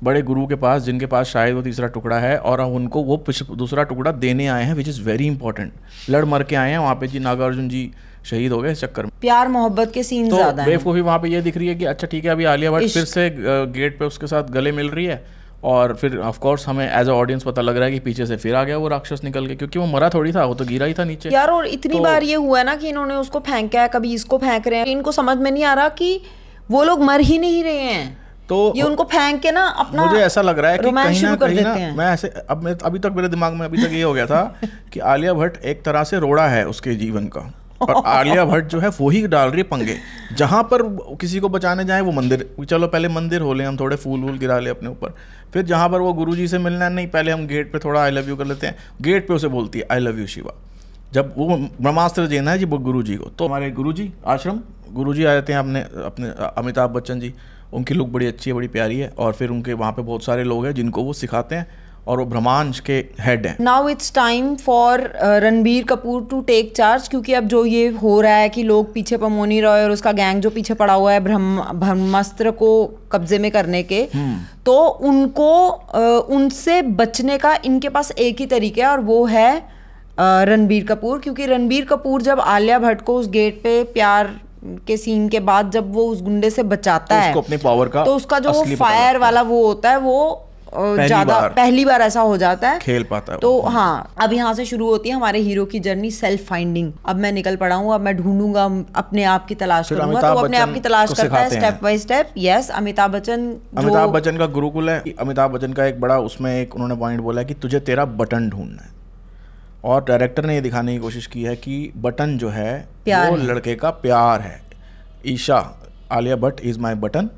बड़े 0.05 0.23
गुरु 0.23 0.47
के 0.47 0.55
पास 0.55 0.83
जिनके 0.83 1.07
पास 1.07 1.27
शायद 1.27 1.55
वो 1.55 1.63
तीसरा 1.63 1.89
टुकड़ा 1.89 2.19
है 2.19 2.37
और 2.39 2.61
उनको 2.61 3.03
वो 3.03 3.17
दूसरा 3.57 3.83
टुकड़ा 3.83 4.13
देने 4.13 4.47
आए 4.47 4.65
हैं 4.65 4.75
विच 4.75 4.89
इज़ 4.89 5.03
वेरी 5.03 5.27
इंपॉर्टेंट 5.27 5.73
लड़ 6.11 6.25
मर 6.25 6.43
के 6.43 6.57
आए 6.57 6.71
हैं 6.71 6.79
वहाँ 6.79 6.95
पे 6.95 7.07
जी 7.07 7.19
नागार्जुन 7.19 7.69
जी 7.69 7.91
शहीद 8.31 8.53
हो 8.53 8.61
गए 8.63 8.73
इस 8.73 8.81
चक्कर 8.81 9.05
में। 9.05 9.13
प्यार 9.21 9.49
मोहब्बत 9.49 9.91
के 9.95 10.03
सीन 10.03 10.29
तो 10.31 10.37
ज़्यादा 10.37 10.65
बेवकूफ़ी 10.67 11.01
वहाँ 11.01 11.19
पे 11.19 11.29
ये 11.29 11.41
दिख 11.43 11.57
रही 11.57 11.69
है 11.69 11.75
कि 11.75 11.85
अच्छा 11.85 12.07
ठीक 12.07 12.25
है 12.25 12.31
अभी 12.31 12.45
आलिया 12.45 12.71
भट्ट 12.71 12.89
फिर 12.89 13.05
से 13.05 13.29
गेट 13.77 13.99
पे 13.99 14.05
उसके 14.05 14.27
साथ 14.27 14.51
गले 14.53 14.73
मिल 14.73 14.89
रही 14.91 15.05
है 15.07 15.23
और 15.65 15.95
फिर 16.01 16.17
ऑफ़ 16.19 16.39
कोर्स 16.39 16.67
हमें 16.69 16.85
एज 16.89 17.09
अ 17.09 17.13
ऑडियंस 17.13 17.43
पता 17.43 17.63
लग 17.63 17.77
रहा 17.77 17.85
है 17.85 17.93
कि 17.93 17.99
पीछे 18.01 18.27
से 18.27 18.37
फिर 18.37 18.55
आ 18.55 18.63
गया 18.65 18.77
वो 18.79 18.89
राक्षस 18.89 19.21
निकल 19.25 19.47
के 19.47 19.55
क्योंकि 19.55 19.79
वो 19.79 19.87
मरा 19.87 20.09
थोड़ी 20.09 20.33
था 20.33 20.45
वो 20.45 20.55
तो 20.55 20.65
गिरा 20.65 20.87
ही 20.87 20.95
था 20.95 21.05
नीचे। 21.05 21.31
यार 21.31 21.51
और 21.51 21.67
इतनी 21.67 21.93
तो- 21.93 22.03
बार 22.03 22.23
ये 22.23 22.35
हुआ 22.35 22.59
है 22.59 22.65
ना 22.65 22.75
कि 22.77 22.89
इन्होंने 22.89 23.15
उसको 23.15 23.39
फेंका 23.41 23.83
है 23.83 23.89
कभी 23.89 24.13
इसको 24.15 24.39
फेंक 24.39 24.69
रहे 24.69 24.79
हैं 24.79 24.87
इनको 24.87 25.13
समझ 25.13 25.37
में 25.39 25.51
नहीं 25.51 25.65
आ 25.65 25.75
रहा 25.75 25.89
कि 25.89 26.21
वो 26.71 26.85
लोग 26.85 27.03
मर 27.03 27.21
ही 27.21 27.39
नहीं 27.39 27.63
रहे 27.65 27.79
हैं। 27.79 28.17
तो 28.51 28.57
ये 28.77 28.83
उनको 28.83 29.05
फेंक 29.05 29.41
के 29.43 29.51
ना 29.51 29.65
अपना 29.83 30.05
मुझे 30.05 30.21
ऐसा 30.21 30.43
लग 30.43 30.59
रहा 30.59 30.71
है 30.71 30.79
कि 30.79 30.91
कहीं 30.93 31.23
ना 31.23 31.35
कहीं 31.37 31.61
ना 31.61 31.75
मैं 31.97 32.07
ऐसे 32.07 32.29
अब 32.51 32.63
मैं 32.63 32.75
अभी 32.85 32.99
तक 32.99 33.13
मेरे 33.17 33.29
दिमाग 33.29 33.55
में 33.55 33.65
अभी 33.67 33.85
तक 33.85 33.93
ये 33.93 34.03
हो 34.03 34.13
गया 34.13 34.27
था 34.27 34.43
कि 34.93 35.01
आलिया 35.11 35.35
भट्ट 35.35 35.65
एक 35.65 35.83
तरह 35.85 36.05
से 36.05 36.19
रोड़ा 36.19 36.47
है 36.49 36.65
उसके 36.67 36.95
जीवन 36.95 37.27
का। 37.27 37.41
और 37.83 38.03
आलिया 38.07 38.45
भट्ट 38.45 38.67
जो 38.67 38.79
है 38.81 38.89
वो 38.89 39.09
ही 39.11 39.27
डाल 39.27 39.49
रही 39.49 39.59
है 39.59 39.63
पंगे। 39.69 39.97
जहाँ 40.37 40.63
पर 40.73 40.83
किसी 41.21 41.41
को 41.41 41.49
बचाने 41.49 41.85
जाए 41.85 42.01
वो 42.01 42.13
मंदिर 42.13 42.49
चलो 42.71 42.87
पहले 42.87 43.09
मंदिर 43.09 43.41
हो 43.41 43.53
ले 43.53 43.65
हम 43.65 43.77
थोड़े 43.77 43.97
फूल 43.97 44.21
वूल 44.21 44.39
गिरा 44.39 44.59
ले 44.59 44.71
अपने 44.71 44.89
ऊपर। 44.89 45.15
फिर 45.53 45.63
जहाँ 45.63 45.89
पर 45.89 46.01
वो 46.01 46.13
गुरुजी 46.13 46.49
से 46.49 46.59
मिलना 46.59 46.85
है 46.85 46.93
नहीं 46.93 47.07
पहले 47.07 47.33
हम 47.33 47.47
गेट 47.47 47.73
पे 47.73 47.79
थोड़ा 47.79 48.03
आई 48.03 48.11
लव 48.11 48.29
यू 48.29 48.37
कर 48.37 48.47
लेते 48.47 48.67
हैं। 48.67 48.77
गेट 49.03 49.29
पे 49.29 49.35
उसे 49.35 49.49
बोलती 49.49 49.79
है 49.79 49.87
आई 49.93 50.01
लव 50.01 50.19
यू 50.21 50.27
शिवा 50.27 50.55
जब 51.13 51.33
वो 51.39 51.57
ब्रह्मास्त्र 51.57 52.27
देना 52.27 52.51
है 52.51 52.59
जी 52.59 52.67
गुरु 52.67 53.03
जी 53.03 53.17
को। 53.17 53.31
तो 53.39 53.47
हमारे 53.47 53.71
गुरु 53.71 53.93
जी 53.93 54.13
आश्रम 54.27 54.61
गुरु 54.93 55.15
जी 55.15 55.25
आ 55.25 55.33
जाते 55.35 55.53
हैं 55.53 55.61
अपने 55.61 55.81
अपने 56.05 56.29
अमिताभ 56.57 56.91
बच्चन 56.91 57.21
जी। 57.21 57.35
उनकी 57.75 57.95
लुक 57.95 58.09
बड़ी 58.09 58.27
अच्छी 58.27 58.51
है 58.51 58.55
बड़ी 58.57 58.69
प्यारी 58.69 58.99
है 58.99 59.13
और 59.19 59.33
फिर 59.33 59.51
उनके 59.51 59.73
वहाँ 59.73 59.93
पे 59.93 60.03
बहुत 60.03 60.25
सारे 60.25 60.45
लोग 60.45 60.67
हैं 60.67 60.75
जिनको 60.75 61.03
वो 61.03 61.13
सिखाते 61.13 61.55
हैं 61.55 61.67
और 62.09 62.19
वो 62.19 62.25
ब्रह्मांश 62.27 62.79
के 62.81 62.93
हेड 63.21 63.47
हैं। 63.47 63.57
Now 63.61 63.89
it's 63.89 64.13
time 64.15 64.55
for 64.57 65.01
Ranbir 65.43 65.85
Kapoor 65.85 66.27
to 66.31 66.41
take 66.43 66.73
charge 66.77 67.09
क्योंकि 67.09 67.33
अब 67.33 67.47
जो 67.49 67.65
ये 67.65 67.87
हो 68.03 68.21
रहा 68.21 68.37
है 68.37 68.49
कि 68.49 68.63
लोग 68.63 68.93
पीछे 68.95 69.17
पमोनी 69.17 69.61
रॉय 69.61 69.83
और 69.85 69.91
उसका 69.91 70.13
गैंग 70.13 70.41
जो 70.43 70.51
पीछे 70.51 70.75
पड़ा 70.75 70.95
हुआ 70.95 71.13
है 71.13 71.21
ब्रह्म 71.21 71.63
ब्रह्मास्त्र 71.81 72.51
को 72.63 72.71
कब्जे 73.13 73.39
में 73.39 73.51
करने 73.51 73.83
के 73.83 74.03
तो 74.67 74.79
उनको 75.11 75.53
अ, 75.69 76.01
उनसे 76.35 76.81
बचने 77.03 77.39
का 77.39 77.57
इनके 77.65 77.89
पास 77.89 78.11
एक 78.19 78.41
ही 78.41 78.47
तरीका 78.47 78.85
है 78.85 78.91
और 78.93 79.01
वो 79.13 79.25
है 79.27 79.51
रणबीर 80.21 80.85
कपूर 80.87 81.19
क्योंकि 81.19 81.47
रणबीर 81.47 81.85
कपूर 81.85 82.23
जब 82.23 82.41
आलिया 82.41 82.79
भट्ट 82.79 83.01
को 83.03 83.17
उस 83.19 83.29
गेट 83.31 83.61
पे 83.63 83.83
प्यार 83.95 84.39
के 84.87 84.97
सीन 84.97 85.29
के 85.29 85.41
बाद 85.43 85.71
जब 85.71 85.93
वो 85.95 86.07
उस 86.07 86.23
गुंडे 86.23 86.51
से 86.51 86.63
बचाता 86.65 87.07
तो 87.07 87.23
है 87.23 87.29
उसको 87.29 87.41
अपनी 87.41 87.57
पावर 87.59 87.89
का 87.89 88.05
तो 88.05 88.15
उसका 88.17 88.39
जो 88.39 88.53
वो 88.53 88.65
फायर 88.77 89.19
वाला 89.19 89.43
वो 89.45 89.67
होता 89.67 89.91
है 89.91 89.99
वो 90.01 90.47
पहली 90.73 91.07
ज़्यादा 91.07 91.39
पहली 91.49 91.85
बार 91.85 92.03
ऐसा 92.03 92.21
हो 92.21 92.37
जाता 92.37 92.69
है। 92.71 92.79
खेल 92.79 93.05
पाता 93.05 93.33
है 93.33 93.39
तो 93.39 93.61
हाँ 93.63 94.15
अब 94.23 94.33
यहाँ 94.33 94.53
से 94.55 94.65
शुरू 94.65 94.87
होती 94.89 95.09
है 95.09 95.15
हमारे 95.15 95.39
हीरो 95.39 95.65
की 95.65 95.81
जर्नी 95.81 96.11
सेल्फ 96.11 96.47
फाइंडिंग 96.49 96.93
अब 97.07 97.17
मैं 97.17 97.33
निकल 97.33 97.57
पड़ा 97.57 97.77
हूँ 97.77 97.95
अब 97.95 98.01
मैं 98.01 98.17
ढूंढूँगा 98.17 98.65
अपने 98.97 99.25
आप 99.25 99.47
की 99.47 99.55
तलाश 99.57 99.89
करूँगा 99.89 100.21
तो 100.23 100.39
अपने 100.39 100.59
आप 100.59 100.75
की 100.75 100.81
तलाश 100.81 101.13
करता 101.13 101.39
है 101.39 101.51
step 101.51 101.81
by 101.83 101.99
step 101.99 102.33
yes 102.39 102.71
Amitabh 102.73 103.11
Bachchan 103.11 103.51
Amitabh 103.77 104.11
Bachchan 104.11 104.39
का 104.39 104.47
गुरुकुल 104.49 104.91
है 104.91 105.03
अमिताभ 105.19 105.51
बच्चन 105.51 105.73
का 105.73 105.87
एक 105.87 106.01
बड़ा 106.01 106.19
उसमें 106.21 106.55
एक 106.61 106.75
उन्होंने 106.75 106.97
पॉइंट 106.97 107.21
बोला 107.21 107.43
कि 107.43 107.55
तुझे 107.57 107.81
तेरा 107.81 108.05
बटन 108.23 108.49
ढूंढना 108.51 108.83
है। 108.83 108.99
और 109.85 110.05
डायरेक्टर 110.05 110.45
ने 110.45 110.55
ये 110.55 110.61
दिखाने 110.61 110.93
की 110.93 110.99
कोशिश 110.99 111.27
की 111.27 111.43
है 111.43 111.57
कि 111.57 111.93
बटन 111.97 112.37
जो 112.39 112.49
है 112.49 112.89
प्यार 113.05 113.31
वो 113.31 113.37
है। 113.37 113.47
लड़के 113.47 113.75
का 113.75 113.91
प्यार 113.91 114.41
है। 114.41 114.61
Isha 115.27 115.59
Alia 116.13 116.37
Bhatt 116.37 116.61
is 116.61 116.79
my 116.79 116.95
button 116.95 117.31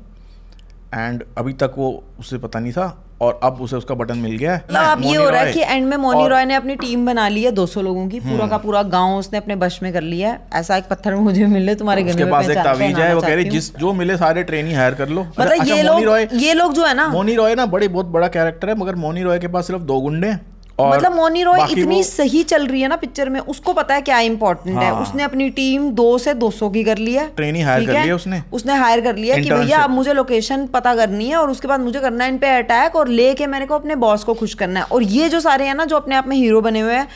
and 0.93 1.23
अभी 1.37 1.53
तक 1.53 1.73
वो 1.77 2.03
उसे 2.19 2.37
पता 2.37 2.59
नहीं 2.59 2.71
था 2.71 3.05
और 3.21 3.39
अब 3.43 3.61
उसे 3.61 3.75
उसका 3.75 3.95
बटन 3.95 4.17
मिल 4.17 4.37
गया 4.37 4.53
है। 4.53 4.57
मतलब 4.57 4.81
अब 4.81 5.03
ये 5.03 5.15
हो 5.15 5.29
रहा 5.29 5.41
है। 5.41 5.53
कि 5.53 5.61
एंड 5.61 5.87
में 5.87 5.95
मोनी 5.97 6.27
रॉय 6.27 6.45
ने 6.45 6.55
अपनी 6.55 6.75
टीम 6.75 7.05
बना 7.05 7.27
ली 7.27 7.43
है 7.43 7.51
200 7.51 7.81
लोगों 7.81 8.07
की। 8.09 8.19
पूरा 8.19 8.47
का 8.47 8.57
पूरा 8.57 8.81
गाँव 8.83 9.17
उसने 9.17 9.37
अपने 9.37 9.55
बश 9.55 9.79
में 9.83 9.91
कर 9.93 10.01
लिया 10.01 10.31
है। 10.31 10.47
ऐसा 10.53 10.77
एक 10.77 10.87
पत्थर 10.89 11.15
मुझे 11.15 11.45
मिले 11.45 11.75
तुम्हारे 11.75 12.03
गले 12.03 12.23
में 12.23 12.31
पास 12.31 12.49
एक 12.49 12.57
तावीज 12.57 12.99
है 12.99 13.13
वो 13.15 13.21
कह 13.21 13.33
रही 13.35 13.45
जिस 13.45 13.75
जो 13.77 13.93
मिले 13.93 14.17
सारे 14.17 14.43
ट्रेनी 14.43 14.73
हायर 14.73 14.93
कर 14.93 15.09
लो। 15.09 15.23
मतलब 15.23 15.51
अच्छा, 15.51 15.75
ये 15.75 15.83
लोग 15.83 16.33
ये 16.33 16.53
लोग 16.53 16.73
जो 16.73 16.85
है 16.85 16.93
ना 16.93 17.07
मोनी 17.07 17.35
रॉय 17.35 17.55
ना 17.55 17.65
बड़े 17.65 17.87
बहुत 17.87 18.05
बड़ा 18.05 18.27
कैरेक्टर 18.27 18.69
है 18.69 18.75
मगर 18.75 18.95
मोनी 18.95 19.23
रॉय 19.23 19.39
के 19.39 19.47
पास 19.47 19.67
सिर्फ़ 19.67 19.81
दो 19.81 19.99
गुंडे 20.01 20.27
हैं। 20.27 20.52
और 20.79 20.89
मतलब 20.89 21.15
मोनी 21.15 21.43
रॉय 21.43 21.71
इतनी 21.71 22.03
सही 22.03 22.41
चल 22.43 22.65
रही 22.67 22.81
है 22.81 22.87
ना 22.87 22.95
पिक्चर 22.95 23.29
में 23.29 23.39
उसको 23.39 23.73
पता 23.73 23.95
है 23.95 24.01
क्या 24.01 24.19
इंपॉर्टेंट 24.19 24.77
है। 24.77 24.85
हाँ। 24.85 25.01
उसने 25.01 25.23
अपनी 25.23 25.49
टीम 25.49 25.89
दो 25.91 26.17
से 26.17 26.33
200 26.35 26.71
की 26.73 26.83
कर 26.83 26.97
लिया 26.97 27.23
hire 27.23 27.35
ठीक 27.35 27.87
कर 27.87 27.95
है? 27.95 28.03
लिया 28.03 28.15
उसने। 28.15 28.41
उसने 28.53 28.75
हायर 28.75 29.01
कर 29.01 29.15
लिया 29.15 29.35
कि 29.35 29.51
भैया 29.51 29.79
अब 29.79 29.89
मुझे 29.89 30.13
लोकेशन 30.13 30.65
पता 30.67 30.95
करनी 30.95 31.27
है 31.29 31.35
और 31.35 31.49
उसके 31.49 31.67
बाद 31.67 31.79
मुझे 31.79 31.99
करना 31.99 32.23
है 32.23 32.29
इन 32.31 32.37
पे 32.37 32.49
अटैक 32.57 32.95
और 32.95 33.07
लेके 33.09 33.47
मेरे 33.47 33.65
को 33.65 33.75
अपने 33.75 33.95
बॉस 33.95 34.23
को 34.23 34.33
खुश 34.33 34.53
करना 34.53 34.79
है। 34.79 34.85
और 34.85 35.03
ये 35.03 35.29
जो 35.29 35.39
सारे 35.39 35.65
हैं 35.65 35.75
ना 35.75 35.85
जो 35.85 35.95
अपने 35.95 36.15
आप 36.15 36.27
में 36.27 36.35
हीरो 36.37 36.61
बने 36.61 36.79
हुए 36.79 36.93
हैं 36.93 37.07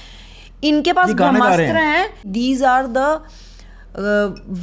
इनके 0.64 0.94
पास 0.94 1.12
ब्रह्मास्त्र 1.12 1.78
हैं। 1.78 2.10
These 2.28 2.64
are 2.64 2.88
the 2.88 3.20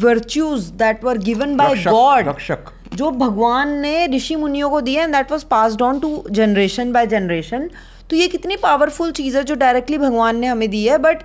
virtues 0.02 0.64
that 0.82 1.04
were 1.04 1.18
given 1.20 1.56
by 1.56 1.74
God 1.84 2.28
रक्षक 2.28 2.70
जो 2.94 3.10
भगवान 3.10 3.72
ने 3.78 4.06
ऋषि 4.06 4.36
मुनियों 4.36 4.70
को 4.70 4.80
दिए 4.80 5.02
and 5.02 5.14
that 5.14 5.32
was 5.32 5.42
passed 5.50 5.82
on 5.82 5.98
to 6.00 6.24
generation 6.30 6.92
by 6.92 7.06
generation 7.06 7.68
तो 8.10 8.16
ये 8.16 8.28
कितनी 8.28 8.56
पावरफुल 8.56 9.12
चीज़ 9.12 9.36
है 9.36 9.42
जो 9.44 9.54
डायरेक्टली 9.54 9.98
भगवान 9.98 10.36
ने 10.36 10.46
हमें 10.46 10.68
दी 10.70 10.84
है 10.84 10.98
बट 10.98 11.22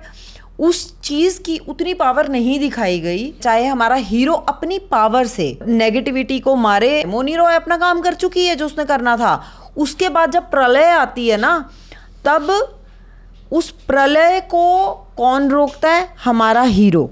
उस 0.60 1.00
चीज़ 1.00 1.40
की 1.42 1.56
उतनी 1.68 1.94
पावर 1.94 2.28
नहीं 2.28 2.58
दिखाई 2.60 2.98
गई। 3.00 3.30
चाहे 3.32 3.66
हमारा 3.66 3.94
हीरो 3.96 4.32
अपनी 4.48 4.78
पावर 4.90 5.26
से 5.26 5.58
नेगेटिविटी 5.66 6.38
को 6.40 6.54
मारे, 6.56 7.04
मोनी 7.04 7.36
रॉय 7.36 7.54
अपना 7.54 7.76
काम 7.76 8.00
कर 8.00 8.14
चुकी 8.14 8.46
है 8.46 8.56
जो 8.56 8.66
उसने 8.66 8.84
करना 8.84 9.16
था। 9.16 9.42
उसके 9.76 10.08
बाद 10.08 10.30
जब 10.30 10.50
प्रलय 10.50 10.90
आती 10.90 11.28
है 11.28 11.36
ना, 11.36 11.70
तब 12.24 12.50
उस 13.52 13.70
प्रलय 13.86 14.40
को 14.40 14.90
कौन 15.16 15.48
रोकता 15.48 15.90
है? 15.90 16.08
हमारा 16.24 16.62
हीरो 16.62 17.10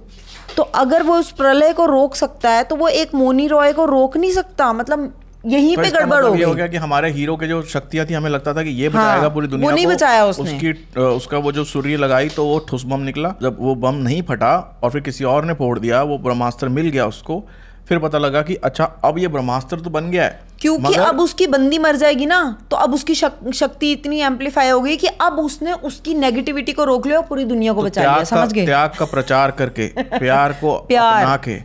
तो 0.57 0.63
अगर 0.63 1.03
वो 1.03 1.17
उस 1.17 1.31
प्रलय 1.33 1.73
को 1.73 1.87
रोक 1.87 2.15
सकता 2.15 2.51
है 2.51 2.63
तो 2.65 2.77
वो 2.77 2.89
एक 2.91 3.15
मोनी 3.15 3.47
रॉय 3.49 3.73
को 3.73 3.85
रोक 3.85 4.17
नहीं 4.17 4.33
सकता। 4.33 4.73
मतलब 4.73 5.13
यहीं 5.49 5.76
पे 5.76 5.90
गड़बड़ 5.90 6.17
मतलब 6.19 6.28
हो 6.28 6.35
ये 6.37 6.45
हो 6.45 6.55
गया 6.55 6.67
कि 6.67 6.76
हमारे 6.76 7.11
हीरो 7.11 7.37
के 7.37 7.47
जो 7.49 7.62
शक्तियाँ 7.73 8.07
थी 8.07 8.14
हमें 8.14 8.28
लगता 8.31 8.55
था 8.55 8.62
कि 8.62 8.71
ये 8.71 8.88
बचाएगा 8.88 9.21
हाँ, 9.21 9.31
पूरी 9.31 9.47
वो 9.49 9.71
नहीं 9.71 9.87
को। 9.87 9.93
बचाया 9.93 10.25
उसने। 10.25 10.55
उसकी 10.55 10.73
उसका 11.00 11.38
वो 11.38 11.52
जो 11.52 11.64
सूर्य 11.64 11.97
लगाई 11.97 12.28
तो 12.28 12.45
वो 12.47 12.59
ठुस 12.69 12.85
बम 12.87 13.00
निकला 13.00 13.35
जब 13.43 13.57
वो 13.61 13.75
बम 13.75 13.95
नहीं 14.02 14.23
फटा 14.23 14.57
और 14.83 14.90
फिर 14.90 15.00
किसी 15.00 15.25
और 15.25 15.45
ने 15.45 15.55
फोड़ 15.55 15.78
दिया 15.78 16.02
वो 16.02 16.19
ब्रह्मास्त्र 16.19 16.69
मिल 16.69 16.88
गया 16.90 17.07
उसको 17.07 17.45
फिर 17.88 17.99
पता 17.99 18.19
लगा 18.19 18.40
कि 18.43 18.55
अच्छा 18.55 18.85
अब 19.05 19.19
ये 19.19 19.28
ब्रह्मास्त्र 19.28 19.81
तो 19.81 19.90
बन 19.90 20.11
गया 20.11 20.25
है 20.25 20.40
क्योंकि 20.61 20.83
मगर 20.85 21.00
अब 21.00 21.21
उसकी 21.21 21.47
बंदी 21.47 21.78
मर 21.78 21.97
जाएगी 21.97 22.26
ना 22.26 22.40
तो 22.71 22.76
अब 22.76 22.95
उसकी 22.95 23.14
शक, 23.14 23.33
शक्ति 23.55 23.93
इतनी 23.93 24.21
एम्पलीफाई 24.21 24.69
हो 24.69 24.81
गई 24.81 24.97
कि 24.97 25.07
अब 25.07 25.38
उसने 25.38 25.73
उसकी 25.73 26.14
नेगेटिविटी 26.14 26.73
को 26.73 26.85
रोक 26.85 27.07
लिया 27.07 27.19
और 27.19 27.25
पूरी 27.26 27.45
दुनिया 27.45 27.73
को 27.73 27.81
तो 27.83 27.87
बचा 27.87 28.02
लिया 28.02 28.25
समझ 28.25 28.52
गए 28.52 28.67
त्याग 28.67 28.90
का 28.99 29.05
प्रचार 29.05 29.50
करके 29.50 29.87
प्यार 30.19 30.52
को 30.52 30.76
प्यार। 30.88 31.23
अपना 31.23 31.37
के 31.37 31.59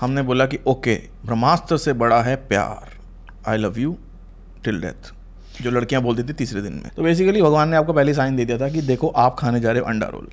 हमने 0.00 0.22
बोला 0.22 0.46
कि 0.46 0.58
ओके 0.66 0.94
ब्रह्मास्त्र 1.26 1.76
से 1.76 1.92
बड़ा 2.04 2.22
है 2.22 2.36
प्यार 2.48 2.93
I 3.48 3.58
love 3.58 3.78
you 3.78 3.96
till 4.64 4.80
death 4.80 5.12
जो 5.62 5.70
लड़कियाँ 5.70 6.02
बोलती 6.02 6.22
थी 6.22 6.32
तीसरे 6.32 6.62
दिन 6.62 6.72
में। 6.74 6.90
तो 6.96 7.02
बेसिकली 7.02 7.42
भगवान 7.42 7.68
ने 7.68 7.76
आपको 7.76 7.92
पहले 7.92 8.14
साइन 8.14 8.36
दे 8.36 8.44
दिया 8.44 8.58
था 8.58 8.68
कि 8.68 8.80
देखो 8.82 9.08
आप 9.08 9.36
खाने 9.38 9.60
जा 9.60 9.70
रहे 9.70 9.80
हो 9.80 9.86
अंडा 9.86 10.06
रोल। 10.06 10.28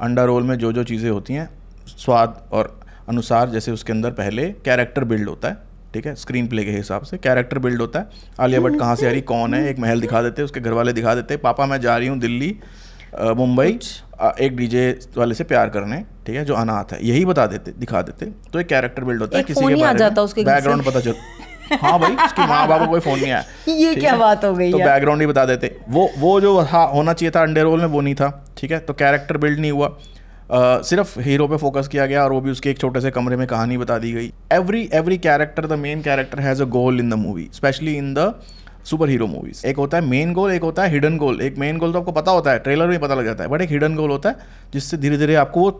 अंडा 0.00 0.24
रोल 0.24 0.42
में 0.42 0.56
जो 0.58 0.72
जो 0.72 0.84
चीज़ें 0.84 1.10
होती 1.10 1.34
हैं 1.34 1.48
स्वाद 1.88 2.42
और 2.52 2.78
अनुसार 3.08 3.48
जैसे 3.50 3.72
उसके 3.72 3.92
अंदर 3.92 4.10
पहले 4.12 4.46
कैरेक्टर 4.64 5.04
बिल्ड 5.04 5.28
होता 5.28 5.48
है 5.48 5.68
ठीक 5.94 6.06
है? 6.06 6.14
स्क्रीन 6.14 6.46
प्ले 6.48 6.64
के 6.64 6.70
हिसाब 6.70 7.02
से 7.02 7.18
कैरेक्टर 7.18 7.58
बिल्ड 7.58 7.80
होता 7.80 7.98
है। 7.98 8.08
आलिया 8.40 8.60
भट्ट 8.60 8.78
कहाँ 8.78 8.96
से 8.96 9.06
आ 9.06 9.10
रही? 9.10 9.20
कौन 9.22 9.54
है? 9.54 9.66
एक 9.68 9.78
महल 9.78 10.00
दिखा 10.00 10.22
देते 10.22 10.42
उसके 10.42 10.60
घर 10.60 10.72
वाले 10.72 10.92
दिखा 10.92 11.14
देते 11.14 11.36
पापा 11.38 11.66
मैं 11.66 11.80
जा 11.80 11.96
रही 11.96 12.08
हूँ 12.08 12.18
दिल्ली 12.18 12.56
मुंबई 13.36 13.78
एक 14.40 14.56
डीजे 14.56 14.88
वाले 15.16 15.34
से 15.34 15.44
प्यार 15.44 15.68
करने 15.68 16.04
ठीक 16.26 16.36
है? 16.36 16.44
जो 16.44 16.54
अनाथ 16.54 16.92
है 16.92 17.04
यही 17.06 17.24
बता 17.24 17.46
देते 17.46 17.72
दिखा 17.78 18.02
देते। 18.02 18.26
तो 18.52 18.60
एक 18.60 18.66
कैरेक्टर 18.66 19.04
बिल्ड 19.04 19.20
होता 19.20 19.38
है 19.38 19.44
किसी 19.44 19.66
के 19.66 19.82
आ 19.82 19.92
जाता 19.94 20.22
उसके 20.22 20.44
बैकग्राउंड 20.44 20.84
पता 20.84 21.00
चल 21.00 21.14
हाँ 21.72 21.98
भाई 21.98 22.14
उसकी 22.24 22.46
माँ 22.46 22.66
बाप 22.68 22.80
को 22.80 22.86
कोई 22.86 23.00
फ़ोन 23.00 23.18
नहीं 23.20 23.30
आया 23.32 23.44
ये 23.68 23.94
क्या? 23.94 24.16
बात 24.16 24.44
हो 24.44 24.52
गई 24.54 24.70
तो 24.72 24.78
बैकग्राउंड 24.78 25.20
ही 25.20 25.26
बता 25.26 25.44
देते। 25.44 25.76
वो 25.88 26.08
वो 26.18 26.40
जो 26.40 26.58
हाँ 26.60 26.86
होना 26.92 27.12
चाहिए 27.12 27.30
था 27.36 27.42
अंडे 27.42 27.62
रोल 27.62 27.80
में 27.80 27.86
वो 27.86 28.00
नहीं 28.00 28.14
था 28.14 28.30
ठीक 28.58 28.70
है? 28.70 28.78
तो 28.78 28.92
कैरेक्टर 28.94 29.36
बिल्ड 29.36 29.60
नहीं 29.60 29.70
हुआ। 29.72 29.86
अ, 29.86 30.82
सिर्फ़ 30.82 31.18
हीरो 31.20 31.46
पे 31.48 31.56
फोकस 31.56 31.88
किया 31.88 32.06
गया 32.06 32.24
और 32.24 32.32
वो 32.32 32.40
भी 32.40 32.50
उसके 32.50 32.70
एक 32.70 32.78
छोटे 32.78 33.00
से 33.00 33.10
कमरे 33.10 33.36
में 33.36 33.46
कहानी 33.46 33.76
बता 33.78 33.98
दी 33.98 34.12
गई। 34.12 34.32
Every 34.52 34.88
every 34.94 35.18
character 35.18 35.66
the 35.66 35.78
main 35.78 36.02
character 36.02 36.40
has 36.40 36.62
a 36.62 36.66
goal 36.78 37.00
in 37.00 37.10
the 37.10 37.14
movie 37.18 37.48
specially 37.54 37.96
in 37.96 38.14
the 38.14 38.32
super 38.84 39.08
hero 39.08 39.26
movies 39.26 39.66
एक 39.66 39.76
होता 39.76 39.96
है 39.96 40.04
मेन 40.06 40.32
गोल 40.32 40.52
एक 40.52 40.62
होता 40.62 40.82
है 40.82 40.90
हिडन 40.90 41.16
गोल 41.16 41.40
एक 41.42 41.58
मेन 41.58 41.78
गोल 41.78 41.92
तो 41.92 41.98
आपको 41.98 42.12
पता 42.12 42.32
होता 42.32 42.50
है 42.50 42.58
ट्रेलर 42.58 42.86
में 42.86 42.98
पता 43.00 43.14
लग 43.14 43.24
जाता 43.24 43.44
है 43.44 43.50
बट 43.50 43.62
एक 43.62 43.70
हिडन 43.70 43.94
गोल 43.94 44.10
होता 44.10 44.28
है 44.28 44.36
जिससे 44.72 44.96
धीरे 44.96 45.16
धीरे 45.18 45.34
आपको 45.34 45.60
वो 45.60 45.70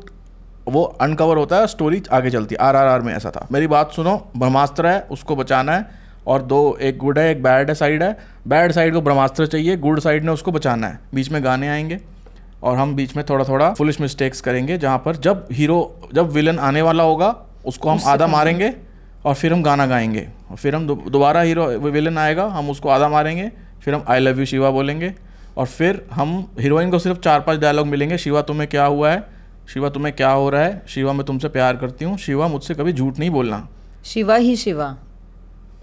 वो 0.71 0.83
अनकवर 1.01 1.37
होता 1.37 1.57
है 1.57 1.67
स्टोरी 1.67 2.03
आगे 2.13 2.31
चलती 2.31 2.55
है। 2.55 2.67
आर 2.67 2.77
आर 2.77 2.87
आर 2.87 3.01
में 3.01 3.15
ऐसा 3.15 3.31
था। 3.31 3.47
मेरी 3.53 3.67
बात 3.67 3.93
सुनो 3.93 4.17
ब्रह्मास्त्र 4.37 4.87
है 4.87 5.01
उसको 5.11 5.37
बचाना 5.37 5.73
है 5.73 5.87
और 6.27 6.43
दो 6.43 6.77
एक 6.81 6.99
गुड 6.99 7.19
है 7.19 7.31
एक 7.31 7.43
बैड 7.43 7.69
है 7.69 7.75
साइड 7.75 8.03
है। 8.03 8.17
बैड 8.49 8.73
साइड 8.73 8.95
को 8.95 9.01
ब्रह्मास्त्र 9.01 9.47
चाहिए 9.47 9.77
गुड 9.77 10.01
साइड 10.01 10.25
ने 10.25 10.33
उसको 10.33 10.53
बचाना 10.53 10.87
है। 10.87 10.99
बीच 11.15 11.31
में 11.31 11.43
गाने 11.45 11.69
आएँगे 11.69 12.01
और 12.63 12.77
हम 12.77 12.95
बीच 12.97 13.17
में 13.17 13.25
थोड़ा 13.31 13.45
थोड़ा 13.45 13.73
फुलिश 13.75 14.01
मिस्टेक्स 14.01 14.41
करेंगे 14.41 14.79
जहाँ 14.79 14.99
पर 14.99 15.17
जब 15.17 15.47
हीरो 15.53 15.79
जब 16.15 16.31
विलन 16.31 16.59
आने 16.59 16.83
वाला 16.83 17.03
होगा 17.03 17.35
उसको 17.67 17.91
हम 17.91 18.01
आधा 18.07 18.27
मारेंगे 18.27 18.73
और 19.25 19.35
फिर 19.35 19.53
हम 19.53 19.63
गाना 19.63 19.87
गाएँगे। 19.87 20.27
और 20.51 20.57
फिर 20.57 20.75
हम 20.75 20.87
दोबारा 20.87 21.41
हीरो 21.41 21.67
विलन 21.67 22.19
आएगा 22.19 22.47
हम 22.49 22.71
उसको 22.71 22.89
आधा 22.89 23.09
मारेंगे 23.09 23.51
फिर 23.83 23.95
हम 23.95 24.05
आई 24.09 24.21
लव 24.21 24.39
यू 24.39 24.45
शिवा 24.45 24.71
बोलेंगे 24.71 25.13
और 25.57 25.67
फिर 25.67 26.05
हम 26.13 26.31
हीरोइन 26.61 26.91
को 26.91 26.99
सिर्फ़ 26.99 27.19
चार 27.19 27.41
पाँच 27.41 27.59
डायलॉग 27.59 27.87
मिलेंगे 27.87 28.19
शिवा 28.19 28.43
तुम्हें 28.43 28.69
क्या 28.71 28.85
हुआ 28.85 29.11
है? 29.11 29.40
शिवा 29.69 29.89
तुम्हें 29.89 30.15
क्या 30.17 30.31
हो 30.31 30.49
रहा 30.51 30.63
है? 30.63 30.83
शिवा 30.89 31.13
मैं 31.13 31.27
तुमसे 31.27 31.49
प्यार 31.49 31.77
करती 31.77 32.05
हूँ। 32.05 32.17
शिवा 32.19 32.49
मुझसे 32.49 32.75
कभी 32.75 32.93
झूठ 32.93 33.19
नहीं 33.19 33.31
बोलना। 33.31 33.69
शिवा 34.05 34.37
ही 34.37 34.57
शिवा। 34.57 34.97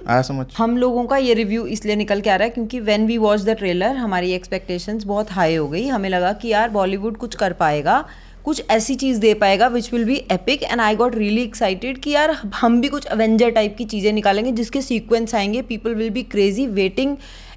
आया 0.07 0.21
समझ? 0.21 0.45
हम 0.57 0.77
लोगों 0.77 1.05
का 1.05 1.17
ये 1.17 1.33
रिव्यू 1.33 1.65
इसलिए 1.65 1.95
निकल 1.95 2.21
के 2.21 2.29
आ 2.29 2.35
रहा 2.35 2.43
है 2.43 2.49
क्योंकि 2.49 2.79
when 2.79 3.05
we 3.07 3.17
watch 3.17 3.41
the 3.41 3.49
trailer 3.49 3.95
हमारी 3.95 4.31
एक्सपेक्टेशंस 4.31 5.03
बहुत 5.03 5.31
हाई 5.31 5.55
हो 5.55 5.67
गई। 5.67 5.87
हमें 5.87 6.09
लगा 6.09 6.31
कि 6.33 6.47
यार 6.47 6.69
बॉलीवुड 6.69 7.17
कुछ 7.17 7.35
कर 7.35 7.53
पाएगा 7.53 8.05
कुछ 8.45 8.63
ऐसी 8.69 8.95
चीज़ 8.95 9.19
दे 9.19 9.33
पाएगा 9.33 9.67
which 9.67 9.91
will 9.93 10.05
be 10.05 10.15
epic 10.31 10.63
and 10.63 10.81
I 10.81 10.95
got 10.95 11.15
really 11.15 11.41
excited 11.41 11.97
कि 11.97 12.11
यार 12.11 12.31
हम 12.55 12.79
भी 12.81 12.87
कुछ 12.87 13.05
अवेंजर 13.05 13.49
टाइप 13.49 13.75
की 13.77 13.85
चीज़ें 13.85 14.11
निकालेंगे 14.13 14.51
जिसके 14.51 14.81
सीक्वेंस 14.81 15.35
आएँगे। 15.35 15.61
People 15.61 15.95
will 15.95 16.09
be 16.09 16.23
crazy 16.23 16.67
waiting 16.67 17.15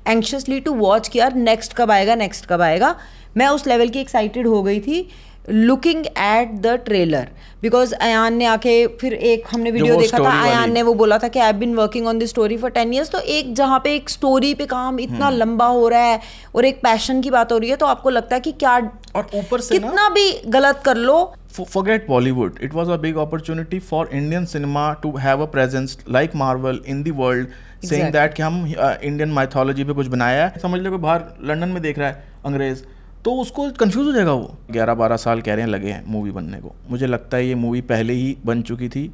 anxiously 0.08 0.60
to 0.60 0.74
watch 0.74 1.08
कि 1.08 1.18
यार 1.18 1.34
नेक्स्ट 1.34 1.74
कब 1.76 1.90
आएगा 1.90 2.14
नेक्स्ट 2.14 2.46
कब 2.46 2.60
आएगा। 2.60 2.94
मैं 3.36 3.48
उस 3.48 3.66
लेवल 3.66 3.88
की 3.88 4.00
एक्साइटेड 4.00 4.46
हो 4.46 4.62
गई 4.62 4.80
थी। 4.80 5.08
Looking 5.48 6.06
at 6.06 6.54
the 6.62 6.74
trailer 6.84 7.28
because 7.62 7.94
Ayan 7.94 8.34
ने 8.34 8.44
आके 8.46 8.86
फिर 9.00 9.14
एक 9.14 9.44
हमने 9.52 9.70
वीडियो 9.70 9.96
देखा 9.96 10.18
था 10.18 10.30
अयान 10.42 10.72
ने 10.72 10.82
वो 10.82 10.94
बोला 10.94 11.18
था 11.18 11.28
कि 11.28 11.38
I 11.38 11.52
been 11.52 11.74
working 11.74 12.06
on 12.06 12.18
this 12.18 12.30
story 12.30 12.56
for 12.56 12.70
ten 12.70 12.94
years 12.94 13.10
तो 13.10 13.18
एक 13.18 13.54
जहाँ 13.54 13.78
पे 13.84 13.94
एक 13.96 14.10
स्टोरी 14.10 14.54
पे 14.54 14.66
काम 14.66 15.00
इतना 15.00 15.30
लंबा 15.30 15.66
हो 15.66 15.88
रहा 15.88 16.02
है 16.02 16.20
और 16.54 16.64
एक 16.64 16.80
पैशन 16.82 17.20
की 17.20 17.30
बात 17.30 17.52
हो 17.52 17.58
रही 17.58 17.70
है 17.70 17.76
तो 17.76 17.86
आपको 17.86 18.10
लगता 18.10 18.34
है 18.34 18.40
कि 18.40 18.52
क्या 18.52 18.76
और 19.16 19.30
ऊपर 19.34 19.60
से 19.60 19.78
ना 19.78 19.86
कितना 19.86 20.08
भी 20.08 20.30
गलत 20.46 20.82
कर 20.84 20.96
लो। 20.96 21.32
Forget 21.52 22.04
Bollywood. 22.08 22.58
It 22.66 22.74
was 22.74 22.90
a 22.94 22.96
big 23.04 23.16
opportunity 23.16 23.78
for 23.86 24.02
Indian 24.18 24.44
cinema 24.50 24.84
to 25.02 25.10
have 25.22 25.40
a 25.40 25.48
presence 25.54 25.96
like 26.16 26.36
Marvel 26.42 26.78
in 26.92 27.02
the 27.06 27.14
world, 27.20 27.56
saying 27.88 28.12
that 28.16 28.34
कि 28.34 28.42
हम 28.42 28.64
इंडियन 28.66 29.32
माइथोलॉजी 29.38 29.84
पे 29.84 29.92
कुछ 29.92 30.06
बनाया 30.06 30.46
है। 30.46 30.60
समझ 30.62 30.80
लो 30.80 30.90
कोई 30.90 30.98
बाहर 30.98 31.24
लंदन 31.50 31.68
में 31.68 31.82
देख 31.82 31.98
रहा 31.98 32.08
है 32.08 32.24
अंग्रेज़। 32.46 32.82
तो 33.24 33.32
उसको 33.32 33.70
कंफ्यूज 33.70 34.06
हो 34.06 34.12
जाएगा 34.12 34.32
वो। 34.32 34.56
ग्यारह 34.70 34.94
बारह 34.94 35.16
साल 35.16 35.40
कह 35.40 35.54
रहे 35.54 35.64
हैं, 35.64 35.70
लगे 35.70 35.90
हैं 35.90 36.04
मूवी 36.06 36.30
बनने 36.30 36.58
को। 36.58 36.74
मुझे 36.90 37.06
लगता 37.06 37.36
है 37.36 37.46
ये 37.46 37.54
मूवी 37.54 37.80
पहले 37.82 38.12
ही 38.12 38.36
बन 38.46 38.62
चुकी 38.62 38.88
थी 38.88 39.10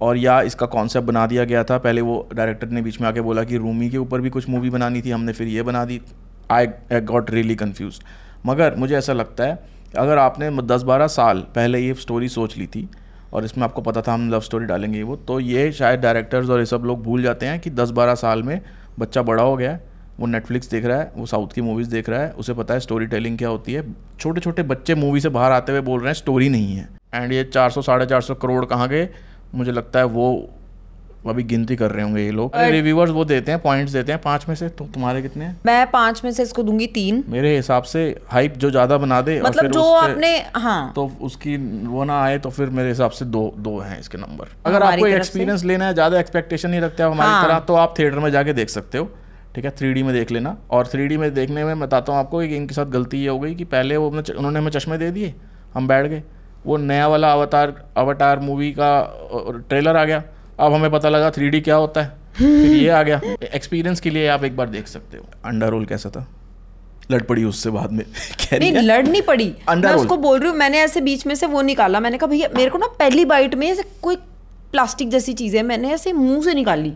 और 0.00 0.16
या 0.16 0.40
इसका 0.42 0.66
कॉन्सेप्ट 0.66 1.06
बना 1.06 1.26
दिया 1.26 1.44
गया 1.44 1.64
था। 1.64 1.78
पहले 1.78 2.00
वो 2.00 2.28
डायरेक्टर 2.34 2.68
ने 2.68 2.82
बीच 2.82 3.00
में 3.00 3.08
आके 3.08 3.20
बोला 3.20 3.44
कि 3.44 3.56
रूमी 3.56 3.90
के 3.90 3.98
ऊपर 3.98 4.20
भी 4.20 4.30
कुछ 4.30 4.48
मूवी 4.48 4.70
बनानी 4.70 5.02
थी, 5.02 5.10
हमने 5.10 5.32
फिर 5.32 5.48
ये 5.48 5.62
बना 5.62 5.84
दी। 5.84 6.00
आई 6.50 6.66
गॉट 6.92 7.30
रियली 7.30 7.54
कन्फ्यूज़ 7.54 8.00
मगर 8.46 8.74
मुझे 8.76 8.96
ऐसा 8.96 9.12
लगता 9.12 9.44
है, 9.44 9.58
अगर 9.98 10.18
आपने 10.18 10.50
दस 10.64 10.82
बारह 10.82 11.06
साल 11.08 11.40
पहले 11.54 11.78
ये 11.78 11.94
स्टोरी 11.96 12.28
सोच 12.28 12.56
ली 12.58 12.66
थी 12.66 12.88
और 13.32 13.44
इसमें 13.44 13.64
आपको 13.64 13.82
पता 13.82 14.02
था 14.02 14.12
हम 14.14 14.30
लव 14.30 14.40
स्टोरी 14.40 14.66
डालेंगे 14.66 15.02
वो 15.02 15.16
तो 15.18 15.40
ये 15.40 15.70
शायद 15.72 16.00
डायरेक्टर्स 16.00 16.50
और 16.50 16.58
ये 16.58 16.66
सब 16.66 16.82
लोग 16.84 17.02
भूल 17.02 17.22
जाते 17.22 17.46
हैं 17.46 17.58
कि 17.60 17.70
दस 17.70 17.90
बारह 17.90 18.14
साल 18.14 18.42
में 18.42 18.60
बच्चा 18.98 19.22
बड़ा 19.22 19.42
हो 19.42 19.56
गया 19.56 19.72
है। 19.72 19.87
वो 20.18 20.26
नेटफ्लिक्स 20.26 20.70
देख 20.70 20.84
रहा 20.84 20.98
है 20.98 21.12
वो 21.16 21.26
साउथ 21.26 21.52
की 21.54 21.60
मूवीज़ 21.60 21.90
देख 21.90 22.08
रहा 22.08 22.20
है 22.20 22.30
उसे 22.34 22.54
पता 22.54 22.74
है 22.74 22.80
स्टोरी 22.80 23.06
टेलिंग 23.06 23.38
क्या 23.38 23.48
होती 23.48 23.72
है। 23.72 23.84
छोटे 24.20 24.40
छोटे 24.40 24.62
बच्चे 24.64 24.94
मूवी 24.96 25.20
से 25.20 25.28
बाहर 25.30 25.52
आते 25.52 25.72
हुए 25.72 25.80
बोल 25.82 26.00
रहे 26.00 26.08
हैं 26.08 26.14
स्टोरी 26.14 26.48
नहीं 26.48 26.76
है। 26.76 26.88
एंड 27.14 27.32
ये 27.32 27.44
चार 27.46 27.70
सौ 27.70 27.82
साढ़े 27.82 28.06
चार 28.06 28.20
सौ 28.20 28.34
करोड़ 28.36 28.64
कहाँ 28.66 28.88
गए? 28.88 29.08
मुझे 29.54 29.72
लगता 29.72 29.98
है 29.98 30.04
वो 30.06 30.48
अभी 31.26 31.42
गिनती 31.42 31.76
कर 31.76 31.90
रहे 31.90 32.02
होंगे 32.02 32.22
ये 32.22 32.30
लोग। 32.30 32.56
रिव्यूअर्स 32.56 33.10
वो 33.12 33.24
देते 33.24 33.52
हैं 33.52 33.60
पॉइंट्स 33.60 33.92
देते 33.92 34.12
हैं। 34.12 34.20
पाँच 34.22 34.44
में 34.48 34.54
से 34.56 34.68
तो 34.70 34.84
तुम्हारे 34.86 35.22
कितने 35.22 35.44
हैं? 35.44 35.56
मैं 35.66 35.90
पाँच 35.90 36.20
में 36.24 36.30
से 36.32 36.42
इसको 36.42 36.62
दूँगी 36.62 36.86
तीन। 36.88 37.22
मेरे 37.28 37.54
हिसाब 37.56 37.82
से 37.84 38.04
हाइप 38.30 38.56
जो 38.56 38.70
ज़्यादा 38.70 38.98
बना 38.98 39.20
दे 39.20 39.38
और 39.38 39.48
मतलब 39.48 39.62
फिर 39.62 39.70
जो 39.70 39.82
आपने 39.94 40.36
हाँ। 40.56 40.92
तो 40.96 41.10
उसकी 41.20 41.56
वो 41.86 42.04
ना 42.04 42.20
आए 42.22 42.38
तो 42.38 42.50
फिर 42.50 42.70
मेरे 42.70 42.88
हिसाब 42.88 43.10
से 43.10 43.24
दो 43.26 43.52
दो 43.58 43.78
हैं 43.78 43.98
इसके 44.00 44.18
नंबर 44.18 44.48
अगर 44.66 44.82
आपको 44.82 45.06
एक्सपीरियंस 45.06 45.64
लेना 45.64 45.86
है 45.86 45.94
ज़्यादा 45.94 46.20
एक्सपेक्टेशन 46.20 46.70
नहीं 46.70 46.80
रखते 46.80 47.02
आप 47.02 47.12
हमारी 47.12 47.30
हाँ। 47.30 47.44
तरह 47.44 47.58
तो 47.60 47.74
आप 47.76 47.94
थिएटर 47.98 48.18
में 48.18 48.30
जाके 48.30 48.52
देख 48.52 48.68
सकते 48.70 48.98
हो। 48.98 49.10
ठीक 49.54 49.64
है? 49.64 49.70
थ्री 49.70 50.02
में 50.02 50.14
देख 50.14 50.30
लेना। 50.30 50.56
और 50.70 50.86
थ्री 50.86 51.16
में 51.16 51.34
देखने 51.34 51.64
में 51.64 51.80
बताता 51.80 52.12
हूँ 52.12 52.20
आपको 52.20 52.40
कि 52.40 52.56
इनके 52.56 52.74
साथ 52.74 52.86
गलती 52.86 53.18
ये 53.18 53.28
हो 53.28 53.38
गई 53.38 53.54
कि 53.54 53.64
पहले 53.64 53.96
वो 53.96 54.10
अपने 54.10 54.34
उन्होंने 54.34 54.58
हमें 54.58 54.70
चश्मे 54.70 54.98
दे 54.98 55.10
दिए 55.10 55.34
हम 55.74 55.88
बैठ 55.88 56.06
गए। 56.06 56.22
वो 56.66 56.76
नया 56.76 57.08
वाला 57.08 57.32
अवतार 57.32 57.92
अवतार 57.96 58.38
मूवी 58.38 58.70
का 58.72 58.90
ट्रेलर 59.68 59.96
आ 59.96 60.04
गया। 60.04 60.24
अब 60.60 60.72
हमें 60.72 60.90
पता 60.90 61.08
लगा 61.08 61.30
थ्री 61.30 61.60
क्या 61.60 61.76
होता 61.76 62.02
है। 62.02 62.12
फिर 62.34 62.72
ये 62.76 62.88
आ 62.88 63.02
गया। 63.02 63.20
एक्सपीरियंस 63.54 64.00
के 64.00 64.10
लिए 64.10 64.28
आप 64.28 64.44
एक 64.44 64.56
बार 64.56 64.68
देख 64.68 64.86
सकते 64.86 65.16
हो। 65.16 65.24
अंडा 65.44 65.68
रोल 65.68 65.86
कैसा 65.86 66.10
था? 66.10 66.26
लड़ 67.10 67.22
पड़ी 67.22 67.44
उससे 67.44 67.70
बाद 67.70 67.92
में। 67.92 68.04
नहीं 68.52 68.72
लड़ 68.72 69.06
नहीं 69.06 69.22
पड़ी। 69.22 69.54
मैं 69.70 69.92
उसको 69.92 70.16
बोल 70.16 70.40
रही 70.40 70.50
हूँ 70.50 70.56
मैंने 70.56 70.78
ऐसे 70.78 71.00
बीच 71.00 71.26
में 71.26 71.34
से 71.34 71.46
वो 71.46 71.62
निकाला। 71.62 72.00
मैंने 72.00 72.18
कहा 72.18 72.26
भैया 72.26 72.48
मेरे 72.56 72.70
को 72.70 72.78
ना 72.78 72.86
पहली 72.86 73.24
बाइट 73.24 73.54
में 73.54 73.66
ऐसे 73.70 73.82
कोई 74.02 74.16
प्लास्टिक 74.72 75.08
जैसी 75.08 75.32
चीज़ 75.32 75.56
है 75.56 75.62
मैंने 75.62 75.92
ऐसे 75.92 76.12
मुँह 76.12 76.42
से 76.42 76.54
निकाली 76.54 76.92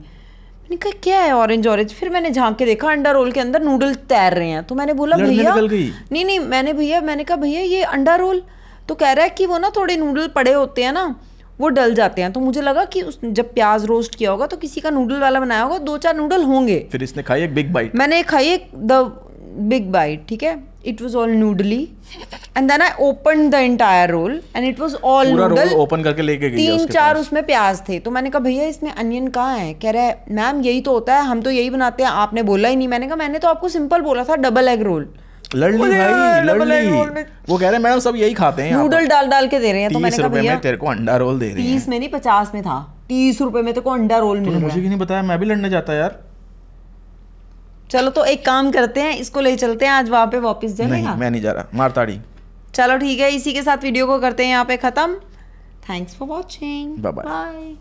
मैंने 0.63 0.77
कहा 0.77 0.93
क्या 1.03 1.21
है 1.21 1.33
ऑरेंज 1.33 1.67
ऑरेंज 1.67 1.93
फिर 1.93 2.11
मैंने 2.11 2.31
झाँक 2.31 2.57
के 2.59 2.67
देखा 2.67 2.91
अंडा 2.91 3.11
रोल 3.11 3.33
के 3.33 3.41
अंदर 3.41 3.63
नूडल 3.63 3.95
तैर 4.09 4.35
रहे 4.35 4.49
हैं। 4.49 4.63
तो 4.65 4.75
मैंने 4.75 4.93
बोला 4.95 5.17
भैया 5.17 5.55
नहीं 5.55 6.25
नहीं 6.25 6.39
मैंने 6.41 6.73
भैया 6.73 7.01
मैंने 7.01 7.25
कहा 7.25 7.37
भैया 7.37 7.61
ये 7.61 7.83
अंडा 7.85 8.15
रोल 8.17 8.43
तो 8.89 8.95
कह 8.95 9.13
रहा 9.13 9.25
है 9.25 9.31
कि 9.31 9.47
वो 9.47 9.59
ना 9.59 9.71
थोड़े 9.77 9.97
नूडल 9.97 10.29
पड़े 10.29 10.53
होते 10.53 10.85
हैं 10.85 10.93
ना 10.93 11.05
वो 11.61 11.69
डल 11.71 11.95
जाते 11.95 12.23
हैं। 12.23 12.33
तो 12.33 12.41
मुझे 12.41 12.61
लगा 12.61 12.85
कि 12.85 13.03
उस 13.03 13.19
जब 13.25 13.53
प्याज 13.55 13.85
रोस्ट 13.85 14.15
किया 14.15 14.31
होगा 14.31 14.47
तो 14.47 14.57
किसी 14.57 14.81
का 14.81 14.91
नूडल 14.91 15.21
वाला 15.21 15.41
बनाया 15.41 15.63
होगा 15.63 15.79
दो 15.81 15.97
चार 15.99 16.17
नूडल 16.17 16.45
होंगे। 16.45 16.79
फिर 16.93 17.03
इसने 17.03 17.23
खाई 17.23 17.43
एक 17.43 17.55
बिग 17.55 17.73
बाइट 17.73 17.95
मैंने 17.95 18.23
खाई 18.25 18.49
एक 18.49 18.71
द 18.75 18.93
बिग 19.69 19.91
बाइट 19.93 20.27
ठीक 20.29 20.43
है? 20.43 20.55
It 20.87 21.03
was 21.03 21.17
all 21.17 21.31
noodly 21.33 21.81
and 22.57 22.71
then 22.71 22.83
I 22.83 22.91
open 23.01 23.49
the 23.51 23.55
entire 23.55 24.11
roll 24.11 24.41
and 24.57 24.67
it 24.69 24.81
was 24.81 24.95
all 24.95 25.31
पूरा 25.31 25.49
नूडल 25.49 25.75
ओपन 25.77 26.03
करके 26.03 26.23
लेके 26.23 26.51
गई 26.51 26.57
तीन 26.57 26.87
चार 26.89 27.17
उसमें 27.17 27.43
प्याज 27.47 27.81
थे। 27.89 27.99
तो 27.99 28.11
मैंने 28.11 28.31
कहा 28.31 28.41
भैया 28.41 28.65
इसमें 28.67 28.91
अनियन 28.93 29.29
कहाँ 29.29 29.59
है? 29.59 29.73
कह 29.75 29.91
रहा 29.91 30.03
है 30.03 30.25
मैम 30.31 30.61
यही 30.63 30.81
तो 30.81 30.93
होता 30.93 31.15
है 31.15 31.25
हम 31.25 31.43
तो 31.43 31.51
यही 31.51 31.71
बनाते 31.71 32.03
हैं 32.03 32.11
आपने 32.11 32.43
बोला 32.45 32.69
ही 32.69 32.77
नहीं। 32.77 32.89
मैंने 32.89 33.07
कहा 33.07 33.17
मैंने 33.17 33.39
तो 33.39 33.49
आपको 33.49 33.69
सिंपल 33.71 34.01
बोला 34.03 34.25
था 34.25 34.37
डबल 34.39 34.69
एग 34.69 34.83
रोल 34.83 35.09
लड़ 35.55 35.71
ली 35.73 35.79
भाई 35.79 36.43
लड़ 36.45 36.63
ली। 36.63 36.89
वो 37.49 37.57
कह 37.59 37.67
रहे 37.67 37.73
हैं 37.73 37.79
मैडम 37.79 37.99
सब 38.01 38.17
यही 38.17 38.35
खाते 38.35 38.63
हैं 38.63 38.73
नूडल 38.73 39.07
डाल 39.07 39.27
डाल 39.29 39.49
के 39.49 39.59
दे 39.59 39.73
रहे 39.73 39.83
हैं 39.83 39.93
तो 39.93 39.99
मैंने 39.99 40.17
कहा 40.19 40.29
भैया 40.29 40.57
तेरे 40.59 40.77
को 40.77 40.87
अंडा 40.87 41.17
रोल 41.17 41.39
दे 41.39 41.47
रहे 41.47 41.63
हैं। 41.63 41.73
तीस 41.73 41.89
में 41.89 41.99
नहीं 41.99 42.09
पचास 42.09 42.51
में 42.55 42.63
था। 42.63 42.81
तीस 43.09 43.41
रुपए 43.41 43.63
में 43.63 43.73
तो 43.75 43.81
को 43.81 43.91
अंडा 43.91 44.19
रोल 44.19 44.41
मिल 44.41 44.59
मुझे 44.59 44.81
नहीं 44.81 44.99
बताया? 44.99 45.23
मैं 45.23 45.39
भी 45.39 45.47
लड़ने 45.47 45.71
जाता 45.71 45.95
यार। 45.95 46.21
चलो 47.93 48.11
तो 48.11 48.25
एक 48.25 48.45
काम 48.45 48.71
करते 48.73 49.01
हैं 49.01 49.17
इसको 49.17 49.41
ले 49.41 49.55
चलते 49.57 49.85
हैं 49.85 49.93
आज 49.93 50.11
वहाँ 50.11 50.27
पे 50.27 50.39
वापस 50.41 50.79
नहीं 50.81 50.89
जाएगा। 50.91 51.15
मैं 51.15 51.31
नहीं 51.31 51.43
जा 51.43 51.53
रहा 51.53 51.67
मारताड़ी। 51.75 52.19
चलो 52.75 52.97
ठीक 52.99 53.21
है 53.21 53.31
इसी 53.31 53.53
के 53.53 53.63
साथ 53.63 53.83
वीडियो 53.85 54.07
को 54.07 54.19
करते 54.19 54.45
हैं 54.45 54.51
यहाँ 54.51 54.65
पे 54.65 54.77
खत्म। 54.79 55.15
Thanks 55.89 56.15
for 56.17 56.29
watching 56.29 56.97
bye 56.99 57.75